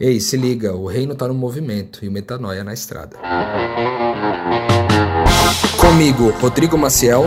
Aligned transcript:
Ei, 0.00 0.18
se 0.18 0.36
liga, 0.36 0.74
o 0.74 0.86
reino 0.86 1.14
tá 1.14 1.28
no 1.28 1.34
movimento 1.34 2.04
e 2.04 2.08
o 2.08 2.10
metanoia 2.10 2.64
na 2.64 2.74
estrada. 2.74 3.16
Comigo, 5.80 6.30
Rodrigo 6.40 6.76
Maciel. 6.76 7.22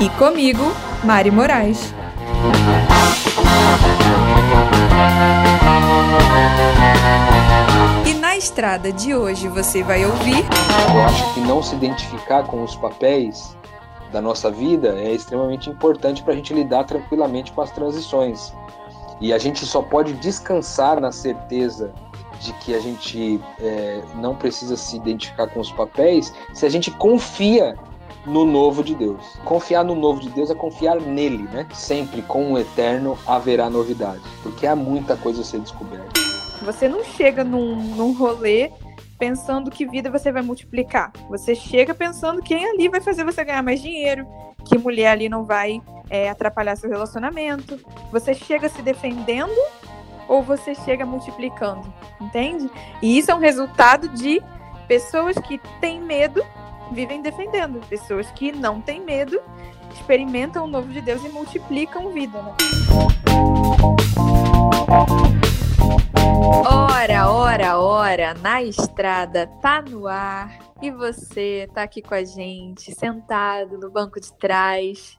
E 0.00 0.08
comigo, 0.18 0.64
Mari 1.04 1.30
Moraes. 1.30 1.94
E 8.04 8.14
na 8.14 8.36
estrada 8.36 8.90
de 8.90 9.14
hoje 9.14 9.46
você 9.46 9.84
vai 9.84 10.04
ouvir. 10.04 10.44
Eu 10.92 11.02
acho 11.02 11.34
que 11.34 11.40
não 11.40 11.62
se 11.62 11.76
identificar 11.76 12.48
com 12.48 12.64
os 12.64 12.74
papéis 12.74 13.56
da 14.10 14.20
nossa 14.20 14.50
vida 14.50 14.88
é 14.98 15.12
extremamente 15.12 15.70
importante 15.70 16.20
para 16.24 16.32
a 16.32 16.36
gente 16.36 16.52
lidar 16.52 16.82
tranquilamente 16.82 17.52
com 17.52 17.60
as 17.60 17.70
transições. 17.70 18.52
E 19.20 19.32
a 19.32 19.38
gente 19.38 19.66
só 19.66 19.82
pode 19.82 20.14
descansar 20.14 21.00
na 21.00 21.12
certeza 21.12 21.92
de 22.40 22.52
que 22.54 22.74
a 22.74 22.80
gente 22.80 23.40
é, 23.60 24.02
não 24.14 24.34
precisa 24.34 24.76
se 24.76 24.96
identificar 24.96 25.46
com 25.48 25.60
os 25.60 25.70
papéis 25.70 26.32
se 26.54 26.64
a 26.64 26.68
gente 26.70 26.90
confia 26.90 27.76
no 28.26 28.44
novo 28.44 28.82
de 28.82 28.94
Deus. 28.94 29.38
Confiar 29.44 29.84
no 29.84 29.94
novo 29.94 30.20
de 30.20 30.30
Deus 30.30 30.50
é 30.50 30.54
confiar 30.54 31.00
nele, 31.00 31.44
né? 31.44 31.66
Sempre 31.72 32.22
com 32.22 32.52
o 32.52 32.58
eterno 32.58 33.18
haverá 33.26 33.68
novidade, 33.68 34.22
porque 34.42 34.66
há 34.66 34.74
muita 34.76 35.16
coisa 35.16 35.42
a 35.42 35.44
ser 35.44 35.60
descoberta. 35.60 36.08
Você 36.62 36.88
não 36.88 37.02
chega 37.04 37.42
num, 37.42 37.76
num 37.76 38.12
rolê 38.12 38.70
pensando 39.18 39.70
que 39.70 39.86
vida 39.86 40.10
você 40.10 40.32
vai 40.32 40.42
multiplicar. 40.42 41.12
Você 41.28 41.54
chega 41.54 41.94
pensando 41.94 42.42
quem 42.42 42.64
ali 42.64 42.88
vai 42.88 43.00
fazer 43.00 43.24
você 43.24 43.44
ganhar 43.44 43.62
mais 43.62 43.80
dinheiro, 43.82 44.26
que 44.64 44.78
mulher 44.78 45.12
ali 45.12 45.28
não 45.28 45.44
vai 45.44 45.82
é, 46.08 46.28
atrapalhar 46.28 46.76
seu 46.76 46.90
relacionamento. 46.90 47.78
Você 48.10 48.34
chega 48.34 48.68
se 48.68 48.82
defendendo 48.82 49.56
ou 50.28 50.42
você 50.42 50.74
chega 50.74 51.04
multiplicando, 51.04 51.92
entende? 52.20 52.70
E 53.02 53.18
isso 53.18 53.30
é 53.30 53.34
um 53.34 53.40
resultado 53.40 54.08
de 54.08 54.40
pessoas 54.86 55.36
que 55.36 55.58
têm 55.80 56.00
medo 56.00 56.44
vivem 56.92 57.22
defendendo, 57.22 57.80
pessoas 57.88 58.30
que 58.32 58.52
não 58.52 58.80
têm 58.80 59.00
medo 59.00 59.40
experimentam 59.92 60.64
o 60.64 60.68
novo 60.68 60.88
de 60.92 61.00
Deus 61.00 61.24
e 61.24 61.28
multiplicam 61.28 62.10
vida, 62.10 62.42
né? 62.42 62.54
Ora, 66.52 67.30
ora, 67.30 67.78
ora, 67.78 68.34
na 68.34 68.60
estrada, 68.60 69.46
tá 69.62 69.80
no 69.80 70.08
ar. 70.08 70.58
E 70.82 70.90
você 70.90 71.68
tá 71.72 71.84
aqui 71.84 72.02
com 72.02 72.12
a 72.12 72.24
gente, 72.24 72.92
sentado 72.92 73.78
no 73.78 73.88
banco 73.88 74.20
de 74.20 74.32
trás, 74.32 75.16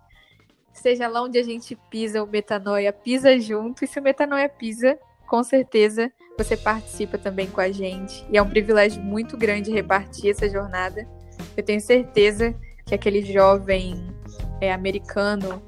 seja 0.74 1.08
lá 1.08 1.22
onde 1.22 1.40
a 1.40 1.44
gente 1.44 1.74
pisa, 1.90 2.22
o 2.22 2.28
Metanoia 2.28 2.92
pisa 2.92 3.40
junto. 3.40 3.86
E 3.86 3.88
se 3.88 3.98
o 3.98 4.04
Metanoia 4.04 4.50
pisa, 4.50 5.00
com 5.26 5.42
certeza 5.42 6.12
você 6.38 6.58
participa 6.58 7.18
também 7.18 7.48
com 7.48 7.62
a 7.62 7.72
gente. 7.72 8.26
E 8.30 8.38
é 8.38 8.42
um 8.42 8.50
privilégio 8.50 9.02
muito 9.02 9.38
grande 9.38 9.72
repartir 9.72 10.32
essa 10.32 10.50
jornada. 10.50 11.08
Eu 11.56 11.64
tenho 11.64 11.80
certeza 11.80 12.54
que 12.86 12.94
aquele 12.94 13.22
jovem 13.22 14.06
é, 14.60 14.74
americano, 14.74 15.62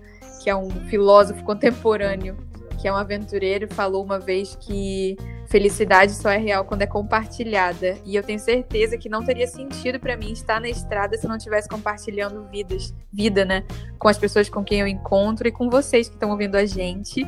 que 0.44 0.50
é 0.50 0.56
um 0.56 0.70
filósofo 0.90 1.42
contemporâneo, 1.46 2.36
que 2.82 2.88
é 2.90 2.92
um 2.92 2.98
aventureiro, 2.98 3.74
falou 3.74 4.04
uma 4.04 4.20
vez 4.20 4.58
que 4.58 5.16
felicidade 5.54 6.14
só 6.14 6.32
é 6.32 6.38
real 6.38 6.66
quando 6.66 6.82
é 6.82 6.88
compartilhada. 6.88 7.96
E 8.04 8.16
eu 8.16 8.24
tenho 8.24 8.40
certeza 8.40 8.98
que 8.98 9.08
não 9.08 9.24
teria 9.24 9.46
sentido 9.46 10.00
para 10.00 10.18
mim 10.18 10.32
estar 10.32 10.60
na 10.60 10.68
estrada 10.68 11.16
se 11.16 11.28
não 11.28 11.36
estivesse 11.36 11.70
compartilhando 11.70 12.44
vidas, 12.50 12.92
vida, 13.12 13.46
né? 13.46 13.64
Com 14.00 14.08
as 14.08 14.18
pessoas 14.18 14.50
com 14.50 14.64
quem 14.64 14.80
eu 14.80 14.88
encontro 14.88 15.48
e 15.48 15.52
com 15.52 15.70
vocês 15.70 16.10
que 16.10 16.16
estão 16.16 16.32
ouvindo 16.32 16.56
a 16.56 16.66
gente. 16.66 17.24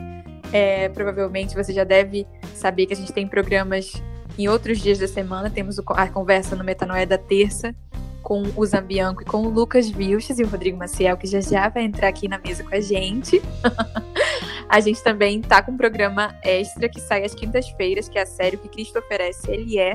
É, 0.52 0.90
provavelmente 0.90 1.54
você 1.54 1.72
já 1.72 1.84
deve 1.84 2.26
saber 2.56 2.88
que 2.88 2.94
a 2.94 2.98
gente 2.98 3.14
tem 3.14 3.28
programas 3.28 3.94
em 4.40 4.48
outros 4.48 4.80
dias 4.80 4.98
da 4.98 5.08
semana. 5.08 5.48
Temos 5.52 5.78
a 5.78 6.08
conversa 6.08 6.56
no 6.56 6.64
Metanoia 6.64 7.06
da 7.06 7.20
terça 7.20 7.76
com 8.26 8.44
o 8.56 8.66
Zambianco 8.66 9.22
e 9.22 9.26
com 9.26 9.44
o 9.44 9.50
Lucas 9.50 9.88
Vilches 9.88 10.40
e 10.40 10.44
o 10.44 10.48
Rodrigo 10.48 10.76
Maciel, 10.80 11.16
que 11.16 11.28
já 11.28 11.40
já 11.40 11.70
vai 11.70 11.84
entrar 11.84 12.08
aqui 12.08 12.28
na 12.28 12.40
mesa 12.40 12.64
com 12.64 12.74
a 12.74 12.82
gente. 12.82 13.40
A 14.68 14.80
gente 14.80 15.02
também 15.04 15.42
tá 15.42 15.62
com 15.62 15.74
um 15.74 15.78
programa 15.78 16.36
extra 16.44 16.90
que 16.90 17.00
sai 17.00 17.24
às 17.24 17.36
quintas-feiras, 17.36 18.10
que 18.10 18.18
é 18.18 18.24
a 18.24 18.26
série 18.26 18.58
que 18.58 18.68
Cristo 18.68 18.98
oferece, 18.98 19.50
ele 19.52 19.78
é. 19.78 19.94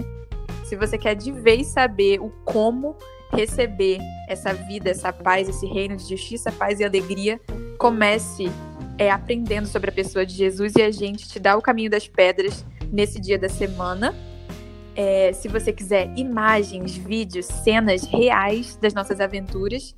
Se 0.64 0.76
você 0.76 0.96
quer 0.96 1.16
de 1.16 1.32
vez 1.32 1.66
saber 1.66 2.20
o 2.20 2.30
como 2.44 2.96
receber 3.32 3.98
essa 4.28 4.54
vida, 4.54 4.90
essa 4.90 5.12
paz, 5.12 5.48
esse 5.48 5.66
reino 5.66 5.96
de 5.96 6.08
justiça, 6.08 6.52
paz 6.52 6.78
e 6.78 6.84
alegria, 6.84 7.40
comece 7.78 8.48
é, 8.96 9.10
aprendendo 9.10 9.66
sobre 9.66 9.90
a 9.90 9.92
pessoa 9.92 10.24
de 10.24 10.34
Jesus 10.34 10.74
e 10.76 10.82
a 10.82 10.90
gente 10.92 11.28
te 11.28 11.40
dá 11.40 11.56
o 11.56 11.60
caminho 11.60 11.90
das 11.90 12.06
pedras 12.06 12.64
nesse 12.92 13.20
dia 13.20 13.36
da 13.36 13.48
semana. 13.48 14.14
É, 14.96 15.32
se 15.32 15.48
você 15.48 15.72
quiser 15.72 16.12
imagens, 16.16 16.96
vídeos, 16.96 17.46
cenas 17.46 18.04
reais 18.04 18.76
das 18.76 18.92
nossas 18.92 19.20
aventuras, 19.20 19.94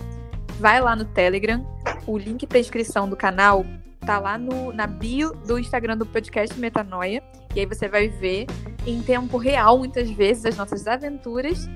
vai 0.59 0.81
lá 0.81 0.95
no 0.95 1.05
Telegram. 1.05 1.67
O 2.07 2.19
link 2.19 2.47
para 2.47 2.59
inscrição 2.59 3.09
do 3.09 3.17
canal 3.17 3.65
tá 4.01 4.19
lá 4.19 4.37
no, 4.37 4.73
na 4.73 4.87
bio 4.87 5.33
do 5.47 5.59
Instagram 5.59 5.97
do 5.97 6.07
podcast 6.07 6.59
Metanoia. 6.59 7.23
E 7.55 7.61
aí 7.61 7.67
você 7.67 7.89
vai 7.89 8.09
ver 8.09 8.47
em 8.87 9.03
tempo 9.03 9.37
real, 9.37 9.79
muitas 9.79 10.11
vezes, 10.11 10.45
as 10.45 10.57
nossas 10.57 10.87
aventuras. 10.87 11.69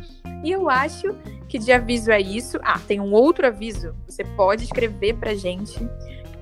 E 0.43 0.51
eu 0.51 0.69
acho 0.69 1.15
que 1.49 1.59
de 1.59 1.73
aviso 1.73 2.11
é 2.11 2.21
isso. 2.21 2.59
Ah, 2.63 2.79
tem 2.79 3.01
um 3.01 3.13
outro 3.13 3.47
aviso. 3.47 3.95
Você 4.07 4.25
pode 4.25 4.65
escrever 4.65 5.15
pra 5.15 5.35
gente, 5.35 5.79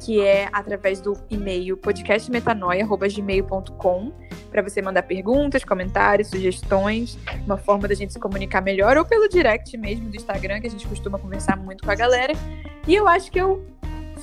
que 0.05 0.21
é 0.21 0.49
através 0.53 1.01
do 1.01 1.15
e-mail 1.31 1.79
podcastmetanoia.gmail.com 1.79 4.13
para 4.51 4.61
você 4.61 4.83
mandar 4.83 5.05
perguntas, 5.05 5.65
comentários, 5.65 6.29
sugestões, 6.29 7.19
uma 7.47 7.57
forma 7.57 7.89
da 7.89 7.95
gente 7.95 8.13
se 8.13 8.21
comunicar 8.21 8.61
melhor, 8.61 8.99
ou 8.99 9.05
pelo 9.07 9.27
direct 9.31 9.75
mesmo 9.79 10.11
do 10.11 10.17
Instagram, 10.17 10.61
que 10.61 10.67
a 10.67 10.71
gente 10.71 10.87
costuma 10.87 11.19
conversar 11.19 11.57
muito 11.57 11.83
com 11.83 11.91
a 11.91 11.95
galera. 11.95 12.35
E 12.87 12.95
eu 12.95 13.09
acho 13.09 13.33
que 13.33 13.41
eu 13.41 13.65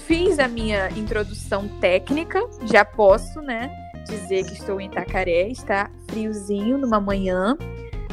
fiz 0.06 0.38
a 0.38 0.48
minha 0.48 0.92
introdução 0.92 1.68
técnica, 1.80 2.40
já 2.64 2.86
posso, 2.86 3.42
né, 3.42 3.72
dizer 4.08 4.46
que 4.46 4.54
estou 4.54 4.80
em 4.80 4.86
Itacaré, 4.86 5.48
está 5.48 5.90
friozinho 6.08 6.78
numa 6.78 7.00
manhã. 7.00 7.58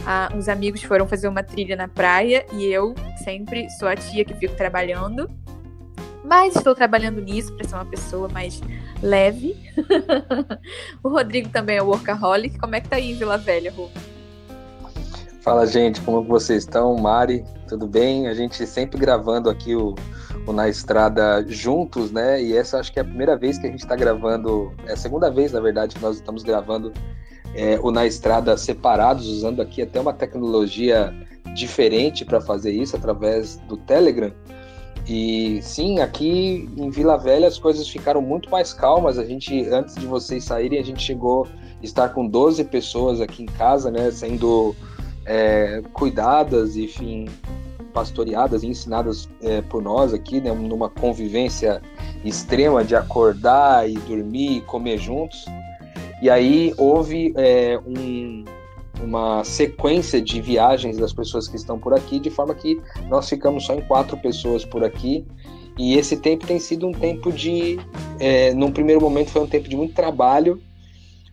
Ah, 0.07 0.31
uns 0.35 0.49
amigos 0.49 0.83
foram 0.83 1.07
fazer 1.07 1.29
uma 1.29 1.43
trilha 1.43 1.77
na 1.77 1.87
praia 1.87 2.47
e 2.53 2.65
eu 2.65 2.95
sempre 3.23 3.69
sou 3.71 3.87
a 3.87 3.95
tia 3.95 4.25
que 4.25 4.33
fico 4.33 4.55
trabalhando. 4.55 5.29
Mas 6.29 6.55
estou 6.57 6.75
trabalhando 6.75 7.23
nisso 7.23 7.55
para 7.55 7.67
ser 7.67 7.75
uma 7.75 7.87
pessoa 7.87 8.29
mais 8.29 8.61
leve. 9.03 9.57
o 11.03 11.09
Rodrigo 11.09 11.49
também 11.49 11.79
é 11.79 11.83
workaholic. 11.83 12.59
Como 12.59 12.75
é 12.75 12.83
que 12.83 12.89
tá 12.89 12.97
aí 12.97 13.15
Vila 13.15 13.39
Velha, 13.39 13.73
Rô? 13.73 13.89
Fala, 15.41 15.67
gente, 15.67 16.03
como 16.03 16.23
vocês 16.23 16.65
estão? 16.65 16.95
Mari, 16.99 17.43
tudo 17.67 17.87
bem? 17.87 18.29
A 18.29 18.35
gente 18.35 18.67
sempre 18.67 18.99
gravando 18.99 19.49
aqui 19.49 19.75
o, 19.75 19.95
o 20.47 20.53
Na 20.53 20.69
Estrada 20.69 21.43
juntos, 21.49 22.13
né? 22.13 22.43
E 22.43 22.55
essa 22.55 22.79
acho 22.79 22.93
que 22.93 22.99
é 22.99 23.03
a 23.03 23.07
primeira 23.07 23.35
vez 23.35 23.57
que 23.57 23.67
a 23.67 23.71
gente 23.71 23.81
está 23.81 23.97
gravando, 23.97 24.71
é 24.87 24.93
a 24.93 24.97
segunda 24.97 25.31
vez, 25.31 25.53
na 25.53 25.61
verdade, 25.61 25.95
que 25.95 26.03
nós 26.03 26.17
estamos 26.17 26.43
gravando 26.43 26.93
é, 27.55 27.79
o 27.81 27.91
Na 27.91 28.05
Estrada 28.05 28.55
separados, 28.59 29.27
usando 29.29 29.63
aqui 29.63 29.81
até 29.81 29.99
uma 29.99 30.13
tecnologia 30.13 31.11
diferente 31.55 32.27
para 32.27 32.39
fazer 32.39 32.73
isso 32.73 32.95
através 32.95 33.57
do 33.67 33.79
Telegram. 33.79 34.31
E 35.09 35.61
sim, 35.63 36.01
aqui 36.01 36.69
em 36.77 36.91
Vila 36.91 37.17
Velha 37.17 37.49
as 37.49 37.59
coisas 37.59 37.89
ficaram 37.89 38.21
muito 38.21 38.51
mais 38.51 38.75
calmas. 38.75 39.19
A 39.19 39.25
gente, 39.25 39.67
antes 39.71 39.95
de 39.95 40.07
vocês 40.07 40.45
saírem, 40.45 40.79
a 40.79 40.85
gente 40.85 41.03
chegou 41.03 41.47
a 41.47 41.85
estar 41.85 42.11
com 42.11 42.27
12 42.27 42.63
pessoas 42.65 43.21
aqui 43.21 43.43
em 43.43 43.47
casa, 43.47 43.91
né? 43.91 44.11
Sendo 44.11 44.77
é, 45.25 45.83
cuidadas, 45.95 46.77
enfim, 46.77 47.27
pastoreadas 47.95 48.63
e 48.63 48.69
ensinadas 48.69 49.29
é, 49.43 49.63
por 49.63 49.83
nós 49.83 50.13
aqui, 50.13 50.41
né, 50.41 50.53
numa 50.53 50.91
convivência 50.91 51.81
extrema 52.25 52.85
de 52.85 52.95
acordar 52.95 53.89
e 53.89 53.95
dormir 53.95 54.59
e 54.59 54.61
comer 54.61 54.99
juntos. 54.99 55.47
E 56.21 56.29
aí 56.29 56.75
houve 56.77 57.33
é, 57.37 57.79
um, 57.87 58.45
uma 59.03 59.45
sequência 59.45 60.21
de 60.21 60.41
viagens 60.41 60.97
das 60.97 61.13
pessoas 61.13 61.49
que 61.49 61.57
estão 61.57 61.79
por 61.79 61.95
aqui, 61.95 62.19
de 62.19 62.31
forma 62.31 62.55
que 62.55 62.81
nós 63.09 63.29
ficamos 63.29 63.65
só 63.65 63.75
em 63.75 63.81
quatro 63.83 64.17
pessoas 64.19 64.65
por 64.65 64.85
aqui. 64.85 65.27
E 65.79 65.97
esse 65.97 66.17
tempo 66.17 66.47
tem 66.47 66.59
sido 66.59 66.87
um 66.87 66.93
tempo 66.93 67.33
de. 67.33 67.79
É, 68.19 68.53
num 68.53 68.73
primeiro 68.73 69.01
momento 69.01 69.31
foi 69.31 69.43
um 69.43 69.47
tempo 69.47 69.69
de 69.69 69.77
muito 69.77 69.95
trabalho. 69.95 70.61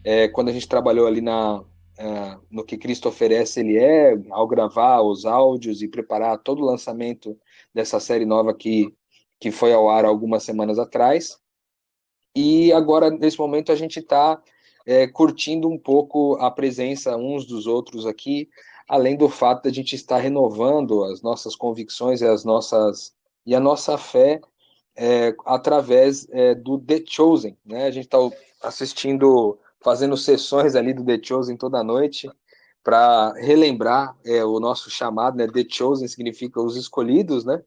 É, 0.04 0.28
quando 0.28 0.50
a 0.50 0.52
gente 0.52 0.68
trabalhou 0.68 1.08
ali 1.08 1.20
na, 1.20 1.62
uh, 2.00 2.40
no 2.52 2.64
que 2.64 2.78
Cristo 2.78 3.10
oferece, 3.10 3.60
ele 3.60 3.78
é, 3.78 4.16
ao 4.30 4.48
gravar 4.48 5.02
os 5.02 5.26
áudios 5.26 5.82
e 5.82 5.88
preparar 5.88 6.38
todo 6.38 6.62
o 6.62 6.66
lançamento 6.66 7.36
dessa 7.74 8.00
série 8.00 8.26
nova 8.26 8.54
que, 8.54 8.94
que 9.40 9.50
foi 9.50 9.74
ao 9.74 9.90
ar 9.90 10.06
algumas 10.06 10.44
semanas 10.44 10.78
atrás. 10.78 11.40
E 12.36 12.72
agora, 12.72 13.10
nesse 13.10 13.40
momento, 13.40 13.72
a 13.72 13.76
gente 13.76 14.00
está 14.00 14.40
é, 14.86 15.08
curtindo 15.08 15.68
um 15.68 15.78
pouco 15.78 16.36
a 16.36 16.52
presença 16.52 17.18
uns 17.18 17.46
dos 17.46 17.66
outros 17.68 18.06
aqui, 18.06 18.50
além 18.88 19.18
do 19.18 19.28
fato 19.28 19.64
de 19.64 19.70
a 19.70 19.74
gente 19.74 19.96
estar 19.96 20.18
renovando 20.18 21.04
as 21.06 21.22
nossas 21.22 21.56
convicções 21.56 22.22
e 22.22 22.26
as 22.26 22.44
nossas 22.44 23.14
e 23.46 23.56
a 23.56 23.60
nossa 23.60 23.98
fé 23.98 24.42
é, 24.96 25.36
através 25.46 26.28
é, 26.32 26.56
do 26.56 26.80
The 26.80 27.04
Chosen, 27.06 27.58
né? 27.66 27.86
A 27.86 27.92
gente 27.92 28.06
está 28.06 28.18
assistindo 28.62 29.60
fazendo 29.84 30.18
sessões 30.18 30.76
ali 30.76 30.94
do 30.94 31.06
The 31.06 31.20
Chosen 31.22 31.58
toda 31.58 31.84
noite 31.84 32.30
para 32.84 33.34
relembrar 33.34 34.16
é, 34.26 34.44
o 34.44 34.60
nosso 34.60 34.90
chamado, 34.90 35.38
né? 35.38 35.48
The 35.48 35.66
Chosen 35.70 36.08
significa 36.08 36.62
os 36.62 36.76
escolhidos, 36.76 37.44
né? 37.44 37.62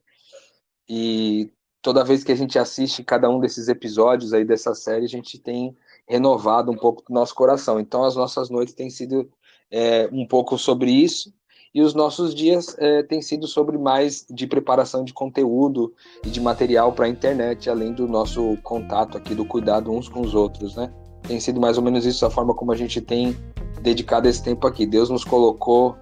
E 0.89 1.53
toda 1.83 2.05
vez 2.05 2.25
que 2.25 2.33
a 2.33 2.37
gente 2.37 2.59
assiste 2.59 3.05
cada 3.05 3.29
um 3.29 3.41
desses 3.41 3.69
episódios 3.69 4.33
aí 4.33 4.45
dessa 4.45 4.75
série, 4.75 5.05
a 5.05 5.09
gente 5.09 5.39
tem 5.39 5.77
renovado 6.09 6.73
um 6.73 6.77
pouco 6.77 7.03
do 7.07 7.13
nosso 7.13 7.35
coração. 7.35 7.79
Então, 7.79 8.05
as 8.05 8.17
nossas 8.17 8.49
noites 8.49 8.75
têm 8.75 8.91
sido 8.91 9.29
é, 9.71 10.09
um 10.13 10.27
pouco 10.27 10.57
sobre 10.57 10.91
isso 10.91 11.33
e 11.75 11.83
os 11.83 11.95
nossos 11.95 12.35
dias 12.35 12.75
é, 12.79 13.03
têm 13.03 13.21
sido 13.21 13.47
sobre 13.47 13.77
mais 13.77 14.27
de 14.29 14.47
preparação 14.47 15.05
de 15.05 15.13
conteúdo 15.13 15.93
e 16.25 16.31
de 16.31 16.41
material 16.41 16.93
para 16.93 17.07
a 17.07 17.09
internet, 17.09 17.69
além 17.69 17.93
do 17.93 18.09
nosso 18.09 18.57
contato 18.63 19.19
aqui, 19.19 19.35
do 19.35 19.45
cuidado 19.45 19.93
uns 19.93 20.09
com 20.09 20.21
os 20.21 20.35
outros, 20.35 20.77
né? 20.77 20.93
Tem 21.27 21.39
sido 21.39 21.61
mais 21.61 21.77
ou 21.77 21.85
menos 21.85 22.07
isso 22.07 22.25
a 22.25 22.31
forma 22.31 22.55
como 22.55 22.73
a 22.73 22.77
gente 22.77 23.01
tem 23.01 23.37
dedicado 23.83 24.29
esse 24.29 24.43
tempo 24.43 24.67
aqui. 24.67 24.87
Deus 24.87 25.11
nos 25.11 25.25
colocou 25.25 25.95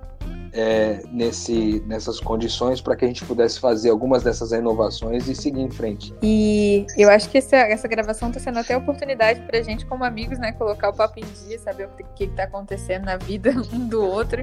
é, 0.56 1.02
nesse, 1.12 1.82
nessas 1.86 2.18
condições 2.18 2.80
para 2.80 2.96
que 2.96 3.04
a 3.04 3.08
gente 3.08 3.22
pudesse 3.26 3.60
fazer 3.60 3.90
algumas 3.90 4.22
dessas 4.22 4.52
renovações 4.52 5.28
e 5.28 5.34
seguir 5.34 5.60
em 5.60 5.70
frente. 5.70 6.14
E 6.22 6.86
eu 6.96 7.10
acho 7.10 7.28
que 7.28 7.36
essa, 7.36 7.56
essa 7.56 7.86
gravação 7.86 8.28
está 8.28 8.40
sendo 8.40 8.58
até 8.58 8.74
oportunidade 8.74 9.42
para 9.42 9.58
a 9.58 9.62
gente, 9.62 9.84
como 9.84 10.02
amigos, 10.02 10.38
né, 10.38 10.52
colocar 10.52 10.88
o 10.88 10.94
papo 10.94 11.20
em 11.20 11.46
dia, 11.46 11.58
saber 11.58 11.86
o 11.86 11.90
que 12.14 12.24
está 12.24 12.44
acontecendo 12.44 13.04
na 13.04 13.18
vida 13.18 13.50
um 13.72 13.86
do 13.86 14.02
outro, 14.02 14.40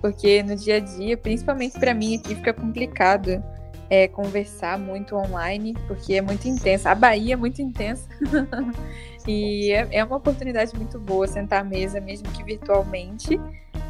porque 0.00 0.44
no 0.44 0.54
dia 0.54 0.76
a 0.76 0.80
dia, 0.80 1.16
principalmente 1.16 1.76
para 1.76 1.92
mim 1.92 2.16
aqui, 2.16 2.36
fica 2.36 2.54
complicado 2.54 3.42
é, 3.90 4.06
conversar 4.06 4.78
muito 4.78 5.16
online, 5.16 5.74
porque 5.88 6.14
é 6.14 6.22
muito 6.22 6.46
intensa. 6.46 6.90
A 6.90 6.94
Bahia 6.94 7.32
é 7.34 7.36
muito 7.36 7.60
intensa. 7.60 8.08
e 9.26 9.72
é, 9.72 9.88
é, 9.90 10.04
uma 10.04 10.16
oportunidade 10.16 10.76
muito 10.76 11.00
boa 11.00 11.26
sentar 11.26 11.62
à 11.62 11.64
mesa, 11.64 12.00
mesmo 12.00 12.30
que 12.30 12.44
virtualmente. 12.44 13.40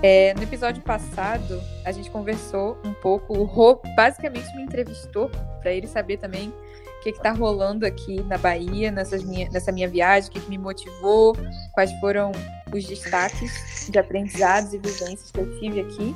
É, 0.01 0.33
no 0.35 0.43
episódio 0.43 0.81
passado, 0.83 1.61
a 1.85 1.91
gente 1.91 2.11
conversou 2.11 2.79
um 2.85 2.93
pouco. 2.95 3.37
O 3.37 3.43
Rô 3.43 3.81
basicamente 3.97 4.55
me 4.55 4.63
entrevistou 4.63 5.29
para 5.61 5.73
ele 5.73 5.89
saber 5.89 6.19
também 6.19 6.51
o 6.51 7.03
que 7.03 7.11
está 7.11 7.33
rolando 7.33 7.85
aqui 7.85 8.23
na 8.23 8.39
Bahia, 8.39 8.93
nessas 8.93 9.25
minha, 9.25 9.51
nessa 9.51 9.73
minha 9.73 9.89
viagem, 9.89 10.29
o 10.29 10.33
que, 10.33 10.41
que 10.41 10.51
me 10.51 10.59
motivou, 10.59 11.37
quais 11.73 11.93
foram 12.01 12.31
os 12.73 12.85
destaques 12.85 13.89
de 13.91 13.99
aprendizados 13.99 14.73
e 14.73 14.79
vivências 14.79 15.31
que 15.33 15.41
eu 15.41 15.59
tive 15.59 15.81
aqui. 15.81 16.15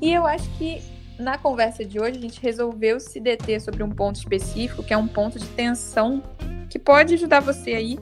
E 0.00 0.12
eu 0.12 0.26
acho 0.26 0.48
que 0.56 0.82
na 1.18 1.36
conversa 1.36 1.84
de 1.84 2.00
hoje 2.00 2.18
a 2.18 2.20
gente 2.20 2.40
resolveu 2.40 2.98
se 2.98 3.20
deter 3.20 3.60
sobre 3.60 3.82
um 3.82 3.90
ponto 3.90 4.16
específico, 4.16 4.82
que 4.82 4.94
é 4.94 4.96
um 4.96 5.08
ponto 5.08 5.38
de 5.38 5.46
tensão 5.48 6.22
que 6.70 6.78
pode 6.78 7.14
ajudar 7.14 7.40
você 7.40 7.74
aí, 7.74 7.98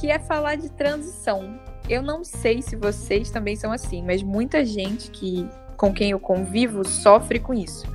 que 0.00 0.10
é 0.10 0.18
falar 0.18 0.56
de 0.56 0.70
transição. 0.70 1.67
Eu 1.88 2.02
não 2.02 2.22
sei 2.22 2.60
se 2.60 2.76
vocês 2.76 3.30
também 3.30 3.56
são 3.56 3.72
assim, 3.72 4.02
mas 4.02 4.22
muita 4.22 4.64
gente 4.64 5.10
que 5.10 5.48
com 5.76 5.92
quem 5.92 6.10
eu 6.10 6.20
convivo 6.20 6.84
sofre 6.84 7.38
com 7.38 7.54
isso. 7.54 7.86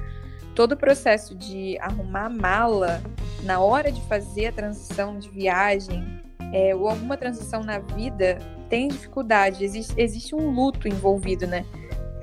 Todo 0.55 0.71
o 0.71 0.77
processo 0.77 1.35
de 1.35 1.77
arrumar 1.79 2.29
mala 2.29 3.01
na 3.43 3.59
hora 3.59 3.91
de 3.91 4.01
fazer 4.03 4.47
a 4.47 4.51
transição 4.51 5.19
de 5.19 5.29
viagem 5.29 6.21
é, 6.53 6.73
ou 6.73 6.87
alguma 6.87 7.17
transição 7.17 7.61
na 7.63 7.79
vida 7.79 8.37
tem 8.69 8.87
dificuldade, 8.87 9.63
existe, 9.63 9.93
existe 9.97 10.33
um 10.33 10.49
luto 10.49 10.87
envolvido, 10.87 11.45
né? 11.45 11.65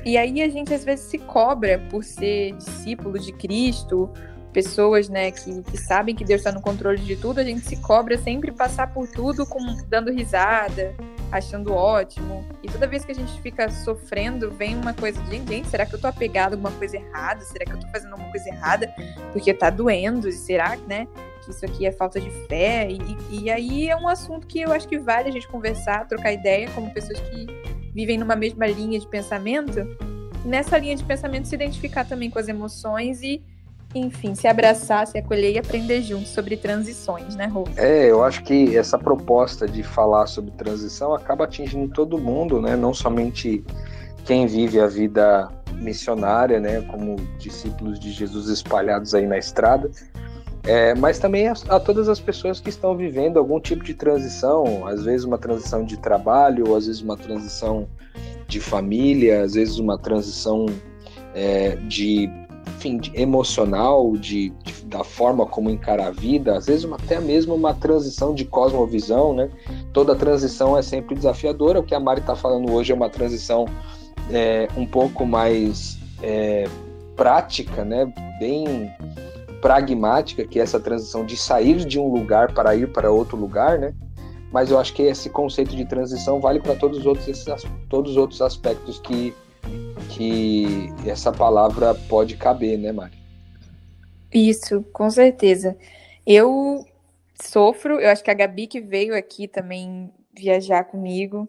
E 0.04 0.16
aí 0.16 0.42
a 0.42 0.48
gente 0.48 0.72
às 0.72 0.84
vezes 0.84 1.06
se 1.06 1.18
cobra 1.18 1.78
por 1.90 2.02
ser 2.02 2.56
discípulo 2.56 3.18
de 3.18 3.32
Cristo, 3.32 4.10
pessoas, 4.50 5.08
né, 5.08 5.30
que, 5.30 5.62
que 5.62 5.76
sabem 5.76 6.14
que 6.14 6.24
Deus 6.24 6.40
está 6.40 6.52
no 6.52 6.60
controle 6.60 6.98
de 6.98 7.16
tudo, 7.16 7.38
a 7.40 7.44
gente 7.44 7.60
se 7.60 7.76
cobra 7.76 8.18
sempre 8.18 8.52
passar 8.52 8.92
por 8.92 9.08
tudo 9.08 9.46
com, 9.46 9.58
dando 9.88 10.10
risada, 10.10 10.94
achando 11.30 11.72
ótimo. 11.72 12.44
E 12.62 12.68
toda 12.68 12.86
vez 12.86 13.04
que 13.04 13.12
a 13.12 13.14
gente 13.14 13.40
fica 13.40 13.70
sofrendo, 13.70 14.50
vem 14.50 14.76
uma 14.76 14.92
coisa 14.92 15.20
de, 15.22 15.38
gente, 15.38 15.68
será 15.68 15.86
que 15.86 15.94
eu 15.94 16.00
tô 16.00 16.06
apegado 16.06 16.52
a 16.52 16.56
alguma 16.56 16.72
coisa 16.72 16.96
errada? 16.96 17.42
Será 17.44 17.64
que 17.64 17.72
eu 17.72 17.80
tô 17.80 17.86
fazendo 17.88 18.12
alguma 18.12 18.30
coisa 18.30 18.48
errada? 18.48 18.92
Porque 19.32 19.54
tá 19.54 19.70
doendo, 19.70 20.30
será, 20.32 20.76
né, 20.88 21.06
que 21.44 21.50
isso 21.50 21.64
aqui 21.64 21.86
é 21.86 21.92
falta 21.92 22.20
de 22.20 22.30
fé? 22.46 22.88
E, 22.90 23.42
e 23.42 23.50
aí 23.50 23.88
é 23.88 23.96
um 23.96 24.08
assunto 24.08 24.46
que 24.46 24.60
eu 24.60 24.72
acho 24.72 24.88
que 24.88 24.98
vale 24.98 25.28
a 25.28 25.32
gente 25.32 25.48
conversar, 25.48 26.06
trocar 26.06 26.32
ideia, 26.32 26.68
como 26.70 26.92
pessoas 26.92 27.20
que 27.20 27.46
vivem 27.94 28.18
numa 28.18 28.36
mesma 28.36 28.66
linha 28.66 28.98
de 28.98 29.06
pensamento. 29.06 29.80
Nessa 30.44 30.78
linha 30.78 30.96
de 30.96 31.04
pensamento, 31.04 31.46
se 31.46 31.54
identificar 31.54 32.04
também 32.04 32.30
com 32.30 32.38
as 32.38 32.48
emoções 32.48 33.22
e 33.22 33.42
enfim, 33.94 34.34
se 34.34 34.46
abraçar, 34.46 35.06
se 35.06 35.18
acolher 35.18 35.52
e 35.52 35.58
aprender 35.58 36.02
juntos 36.02 36.28
sobre 36.28 36.56
transições, 36.56 37.34
né, 37.34 37.46
Rô? 37.46 37.64
É, 37.76 38.10
eu 38.10 38.22
acho 38.22 38.42
que 38.44 38.76
essa 38.76 38.98
proposta 38.98 39.66
de 39.66 39.82
falar 39.82 40.26
sobre 40.26 40.50
transição 40.52 41.12
acaba 41.14 41.44
atingindo 41.44 41.92
todo 41.92 42.16
mundo, 42.18 42.60
né? 42.60 42.76
Não 42.76 42.94
somente 42.94 43.64
quem 44.24 44.46
vive 44.46 44.80
a 44.80 44.86
vida 44.86 45.50
missionária, 45.74 46.60
né, 46.60 46.82
como 46.82 47.16
discípulos 47.38 47.98
de 47.98 48.12
Jesus 48.12 48.48
espalhados 48.48 49.14
aí 49.14 49.26
na 49.26 49.38
estrada, 49.38 49.90
é, 50.62 50.94
mas 50.94 51.18
também 51.18 51.48
a, 51.48 51.54
a, 51.68 51.80
todas 51.80 52.08
as 52.08 52.20
pessoas 52.20 52.60
que 52.60 52.68
estão 52.68 52.96
vivendo 52.96 53.38
algum 53.38 53.58
tipo 53.58 53.82
de 53.82 53.94
transição, 53.94 54.86
às 54.86 55.04
vezes 55.04 55.24
uma 55.24 55.38
transição 55.38 55.84
de 55.84 55.96
trabalho, 55.96 56.68
ou 56.68 56.76
às 56.76 56.86
vezes 56.86 57.00
uma 57.00 57.16
transição 57.16 57.88
de 58.46 58.60
família, 58.60 59.42
às 59.42 59.54
vezes 59.54 59.78
uma 59.78 59.96
transição 59.96 60.66
é, 61.34 61.76
de 61.88 62.28
enfim, 62.70 62.98
de 62.98 63.12
emocional, 63.20 64.16
de, 64.16 64.50
de, 64.50 64.72
da 64.84 65.04
forma 65.04 65.44
como 65.44 65.68
encarar 65.68 66.08
a 66.08 66.10
vida, 66.10 66.56
às 66.56 66.66
vezes 66.66 66.84
uma, 66.84 66.96
até 66.96 67.20
mesmo 67.20 67.54
uma 67.54 67.74
transição 67.74 68.34
de 68.34 68.44
cosmovisão, 68.44 69.34
né? 69.34 69.50
Toda 69.92 70.14
transição 70.14 70.76
é 70.76 70.82
sempre 70.82 71.14
desafiadora. 71.14 71.80
O 71.80 71.82
que 71.82 71.94
a 71.94 72.00
Mari 72.00 72.20
está 72.20 72.34
falando 72.34 72.72
hoje 72.72 72.92
é 72.92 72.94
uma 72.94 73.10
transição 73.10 73.66
é, 74.30 74.68
um 74.76 74.86
pouco 74.86 75.26
mais 75.26 75.98
é, 76.22 76.68
prática, 77.16 77.84
né? 77.84 78.12
Bem 78.38 78.90
pragmática, 79.60 80.46
que 80.46 80.58
é 80.58 80.62
essa 80.62 80.80
transição 80.80 81.24
de 81.26 81.36
sair 81.36 81.84
de 81.84 81.98
um 81.98 82.10
lugar 82.10 82.52
para 82.52 82.74
ir 82.74 82.90
para 82.92 83.10
outro 83.10 83.36
lugar, 83.36 83.78
né? 83.78 83.92
Mas 84.50 84.70
eu 84.70 84.78
acho 84.78 84.92
que 84.94 85.02
esse 85.02 85.28
conceito 85.30 85.76
de 85.76 85.84
transição 85.84 86.40
vale 86.40 86.58
para 86.58 86.74
todos 86.74 86.98
os 86.98 87.06
outros 87.06 87.28
esses, 87.28 87.46
todos 87.88 88.12
os 88.12 88.16
outros 88.16 88.40
aspectos 88.40 88.98
que 88.98 89.34
que 90.20 90.92
essa 91.08 91.32
palavra 91.32 91.94
pode 91.94 92.36
caber, 92.36 92.78
né, 92.78 92.92
Mari? 92.92 93.16
Isso, 94.30 94.82
com 94.92 95.08
certeza. 95.08 95.78
Eu 96.26 96.86
sofro, 97.42 97.98
eu 97.98 98.10
acho 98.10 98.22
que 98.22 98.30
a 98.30 98.34
Gabi 98.34 98.66
que 98.66 98.82
veio 98.82 99.16
aqui 99.16 99.48
também 99.48 100.12
viajar 100.36 100.84
comigo, 100.84 101.48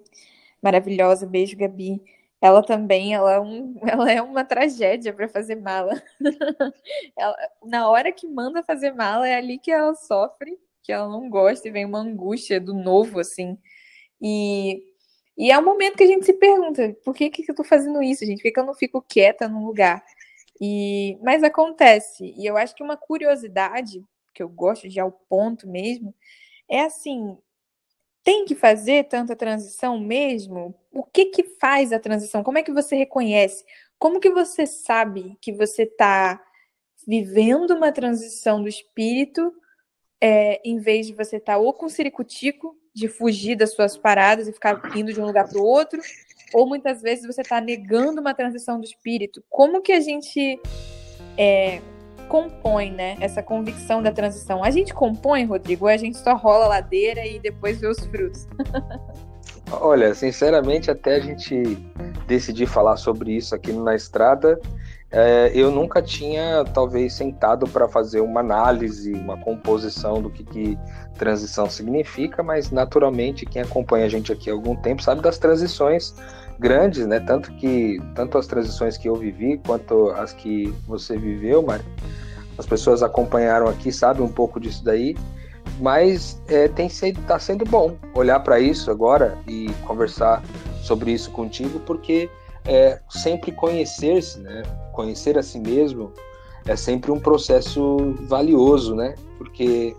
maravilhosa, 0.61 1.27
beijo 1.27 1.57
Gabi. 1.57 2.01
Ela 2.39 2.63
também, 2.63 3.13
ela 3.13 3.33
é, 3.33 3.39
um, 3.41 3.75
ela 3.85 4.09
é 4.09 4.21
uma 4.21 4.45
tragédia 4.45 5.11
para 5.11 5.27
fazer 5.27 5.55
mala. 5.55 6.01
ela, 7.17 7.35
na 7.65 7.89
hora 7.89 8.09
que 8.09 8.25
manda 8.25 8.63
fazer 8.63 8.93
mala, 8.93 9.27
é 9.27 9.35
ali 9.35 9.59
que 9.59 9.69
ela 9.69 9.93
sofre, 9.95 10.57
que 10.81 10.93
ela 10.93 11.09
não 11.09 11.29
gosta 11.29 11.67
e 11.67 11.71
vem 11.71 11.83
uma 11.83 11.99
angústia 11.99 12.57
do 12.57 12.73
novo, 12.73 13.19
assim. 13.19 13.57
E 14.21 14.81
e 15.41 15.51
é 15.51 15.57
um 15.57 15.65
momento 15.65 15.97
que 15.97 16.03
a 16.03 16.07
gente 16.07 16.23
se 16.23 16.33
pergunta, 16.33 16.95
por 17.03 17.15
que, 17.15 17.31
que 17.31 17.49
eu 17.49 17.55
tô 17.55 17.63
fazendo 17.63 18.03
isso, 18.03 18.23
gente? 18.23 18.37
Por 18.37 18.43
que, 18.43 18.51
que 18.51 18.59
eu 18.59 18.65
não 18.65 18.75
fico 18.75 19.01
quieta 19.01 19.47
num 19.47 19.65
lugar? 19.65 20.03
E, 20.61 21.17
mas 21.23 21.43
acontece, 21.43 22.31
e 22.37 22.45
eu 22.45 22.55
acho 22.55 22.75
que 22.75 22.83
uma 22.83 22.95
curiosidade, 22.95 24.05
que 24.35 24.43
eu 24.43 24.47
gosto 24.47 24.87
de 24.87 24.99
ao 24.99 25.11
ponto 25.11 25.67
mesmo, 25.67 26.13
é 26.69 26.81
assim, 26.81 27.35
tem 28.23 28.45
que 28.45 28.53
fazer 28.53 29.05
tanta 29.05 29.35
transição 29.35 29.99
mesmo? 29.99 30.75
O 30.91 31.03
que 31.03 31.25
que 31.25 31.43
faz 31.59 31.91
a 31.91 31.99
transição? 31.99 32.43
Como 32.43 32.59
é 32.59 32.63
que 32.63 32.71
você 32.71 32.95
reconhece? 32.95 33.65
Como 33.97 34.19
que 34.19 34.29
você 34.29 34.67
sabe 34.67 35.35
que 35.41 35.51
você 35.51 35.83
está 35.83 36.39
vivendo 37.07 37.71
uma 37.71 37.91
transição 37.91 38.61
do 38.61 38.69
espírito 38.69 39.51
é, 40.21 40.61
em 40.63 40.77
vez 40.77 41.07
de 41.07 41.13
você 41.13 41.37
estar 41.37 41.53
tá 41.53 41.57
ou 41.57 41.73
com 41.73 41.89
ciricutico 41.89 42.77
de 42.93 43.07
fugir 43.07 43.55
das 43.55 43.73
suas 43.73 43.97
paradas 43.97 44.47
e 44.47 44.53
ficar 44.53 44.79
indo 44.95 45.11
de 45.11 45.19
um 45.19 45.25
lugar 45.25 45.47
para 45.49 45.59
o 45.59 45.65
outro, 45.65 45.99
ou 46.53 46.67
muitas 46.67 47.01
vezes 47.01 47.25
você 47.25 47.41
está 47.41 47.59
negando 47.59 48.21
uma 48.21 48.33
transição 48.33 48.79
do 48.79 48.85
espírito. 48.85 49.43
Como 49.49 49.81
que 49.81 49.93
a 49.93 49.99
gente 49.99 50.59
é, 51.37 51.81
compõe 52.27 52.91
né, 52.91 53.17
essa 53.19 53.41
convicção 53.41 54.03
da 54.03 54.11
transição? 54.11 54.63
A 54.63 54.69
gente 54.69 54.93
compõe, 54.93 55.45
Rodrigo, 55.45 55.85
ou 55.85 55.91
a 55.91 55.97
gente 55.97 56.17
só 56.17 56.35
rola 56.35 56.65
a 56.65 56.69
ladeira 56.69 57.25
e 57.25 57.39
depois 57.39 57.79
vê 57.79 57.87
os 57.87 57.99
frutos? 57.99 58.47
Olha, 59.71 60.13
sinceramente, 60.13 60.91
até 60.91 61.15
a 61.15 61.19
gente 61.19 61.63
decidir 62.27 62.67
falar 62.67 62.97
sobre 62.97 63.31
isso 63.35 63.55
aqui 63.55 63.71
na 63.71 63.95
estrada, 63.95 64.59
é, 65.11 65.51
eu 65.53 65.69
nunca 65.69 66.01
tinha, 66.01 66.63
talvez, 66.73 67.13
sentado 67.13 67.67
para 67.67 67.87
fazer 67.89 68.21
uma 68.21 68.39
análise, 68.39 69.11
uma 69.13 69.37
composição 69.37 70.21
do 70.21 70.29
que, 70.29 70.43
que, 70.43 70.79
transição 71.17 71.69
significa, 71.69 72.41
mas 72.41 72.71
naturalmente 72.71 73.45
quem 73.45 73.61
acompanha 73.61 74.05
a 74.05 74.09
gente 74.09 74.31
aqui 74.31 74.49
há 74.49 74.53
algum 74.53 74.75
tempo 74.75 75.03
sabe 75.03 75.21
das 75.21 75.37
transições 75.37 76.15
grandes, 76.57 77.05
né? 77.05 77.19
Tanto 77.19 77.51
que 77.53 78.01
tanto 78.15 78.37
as 78.37 78.47
transições 78.47 78.97
que 78.97 79.07
eu 79.07 79.15
vivi 79.15 79.59
quanto 79.65 80.09
as 80.11 80.33
que 80.33 80.73
você 80.87 81.17
viveu, 81.17 81.61
Mari. 81.61 81.83
As 82.57 82.65
pessoas 82.65 83.03
acompanharam 83.03 83.67
aqui, 83.67 83.91
sabem 83.91 84.23
um 84.23 84.31
pouco 84.31 84.59
disso 84.59 84.83
daí. 84.83 85.15
mas 85.79 86.41
é, 86.47 86.67
tem 86.67 86.89
sido, 86.89 87.21
tá 87.27 87.37
sendo 87.37 87.65
bom 87.65 87.95
olhar 88.15 88.39
para 88.39 88.59
isso 88.59 88.89
agora 88.89 89.37
e 89.47 89.69
conversar 89.85 90.41
sobre 90.81 91.11
isso 91.11 91.31
contigo, 91.31 91.79
porque 91.81 92.29
é, 92.65 92.99
sempre 93.09 93.51
conhecer-se, 93.51 94.39
né? 94.39 94.63
Conhecer 94.91 95.37
a 95.37 95.43
si 95.43 95.59
mesmo 95.59 96.11
é 96.65 96.75
sempre 96.75 97.11
um 97.11 97.19
processo 97.19 98.15
valioso, 98.21 98.95
né? 98.95 99.15
Porque 99.37 99.95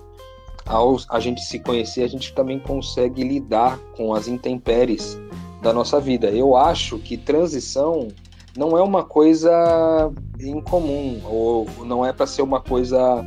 ao 0.67 0.97
a 1.09 1.19
gente 1.19 1.41
se 1.43 1.59
conhecer, 1.59 2.03
a 2.03 2.09
gente 2.09 2.33
também 2.35 2.59
consegue 2.59 3.25
lidar 3.25 3.79
com 3.97 4.15
as 4.15 4.29
intempéries 4.29 5.19
da 5.61 5.73
nossa 5.73 6.01
vida. 6.01 6.31
Eu 6.31 6.57
acho 6.57 6.99
que 6.99 7.17
transição 7.17 8.09
não 8.57 8.77
é 8.77 8.83
uma 8.83 9.05
coisa 9.05 10.13
incomum, 10.39 11.21
ou 11.25 11.67
não 11.85 12.05
é 12.05 12.13
para 12.13 12.27
ser 12.27 12.43
uma 12.43 12.61
coisa 12.61 13.25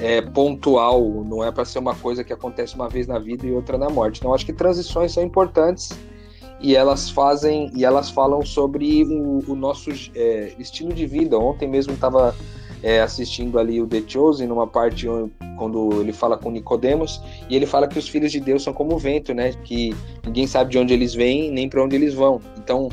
é, 0.00 0.20
pontual, 0.20 1.02
não 1.24 1.42
é 1.42 1.50
para 1.50 1.64
ser 1.64 1.78
uma 1.78 1.94
coisa 1.94 2.22
que 2.22 2.32
acontece 2.32 2.74
uma 2.74 2.88
vez 2.88 3.06
na 3.06 3.18
vida 3.18 3.46
e 3.46 3.52
outra 3.52 3.78
na 3.78 3.88
morte. 3.88 4.18
Então, 4.18 4.34
acho 4.34 4.44
que 4.44 4.52
transições 4.52 5.12
são 5.12 5.22
importantes 5.22 5.96
e 6.66 6.74
elas 6.74 7.08
fazem 7.08 7.70
e 7.76 7.84
elas 7.84 8.10
falam 8.10 8.44
sobre 8.44 9.04
o, 9.04 9.44
o 9.46 9.54
nosso 9.54 9.88
é, 10.16 10.52
estilo 10.58 10.92
de 10.92 11.06
vida. 11.06 11.38
Ontem 11.38 11.68
mesmo 11.68 11.92
estava 11.92 12.34
é, 12.82 13.00
assistindo 13.00 13.56
ali 13.56 13.80
o 13.80 13.86
The 13.86 14.02
Chosen, 14.04 14.48
numa 14.48 14.66
parte 14.66 15.08
onde, 15.08 15.32
quando 15.56 16.00
ele 16.00 16.12
fala 16.12 16.36
com 16.36 16.50
Nicodemos, 16.50 17.22
e 17.48 17.54
ele 17.54 17.66
fala 17.66 17.86
que 17.86 17.96
os 17.96 18.08
filhos 18.08 18.32
de 18.32 18.40
Deus 18.40 18.64
são 18.64 18.72
como 18.72 18.96
o 18.96 18.98
vento, 18.98 19.32
né? 19.32 19.52
Que 19.62 19.94
ninguém 20.24 20.48
sabe 20.48 20.72
de 20.72 20.78
onde 20.78 20.92
eles 20.92 21.14
vêm 21.14 21.52
nem 21.52 21.68
para 21.68 21.84
onde 21.84 21.94
eles 21.94 22.14
vão. 22.14 22.40
Então, 22.58 22.88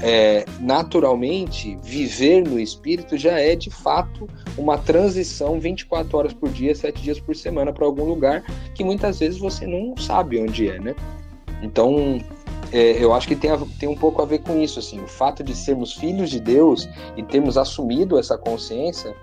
é, 0.00 0.44
naturalmente, 0.58 1.78
viver 1.80 2.42
no 2.42 2.58
Espírito 2.58 3.16
já 3.16 3.38
é 3.38 3.54
de 3.54 3.70
fato 3.70 4.28
uma 4.58 4.78
transição 4.78 5.60
24 5.60 6.18
horas 6.18 6.32
por 6.32 6.48
dia, 6.48 6.74
7 6.74 7.00
dias 7.00 7.20
por 7.20 7.36
semana 7.36 7.72
para 7.72 7.86
algum 7.86 8.04
lugar 8.04 8.42
que 8.74 8.82
muitas 8.82 9.20
vezes 9.20 9.38
você 9.38 9.64
não 9.64 9.96
sabe 9.96 10.42
onde 10.42 10.68
é, 10.68 10.80
né? 10.80 10.96
Então, 11.62 12.18
é, 12.72 13.02
eu 13.02 13.12
acho 13.12 13.28
que 13.28 13.36
tem, 13.36 13.50
a, 13.50 13.58
tem 13.78 13.88
um 13.88 13.96
pouco 13.96 14.22
a 14.22 14.24
ver 14.24 14.38
com 14.38 14.60
isso, 14.60 14.78
assim, 14.78 15.00
o 15.00 15.06
fato 15.06 15.42
de 15.44 15.54
sermos 15.54 15.92
filhos 15.92 16.30
de 16.30 16.40
Deus 16.40 16.88
e 17.16 17.22
termos 17.22 17.58
assumido 17.58 18.18
essa 18.18 18.38
consciência 18.38 19.14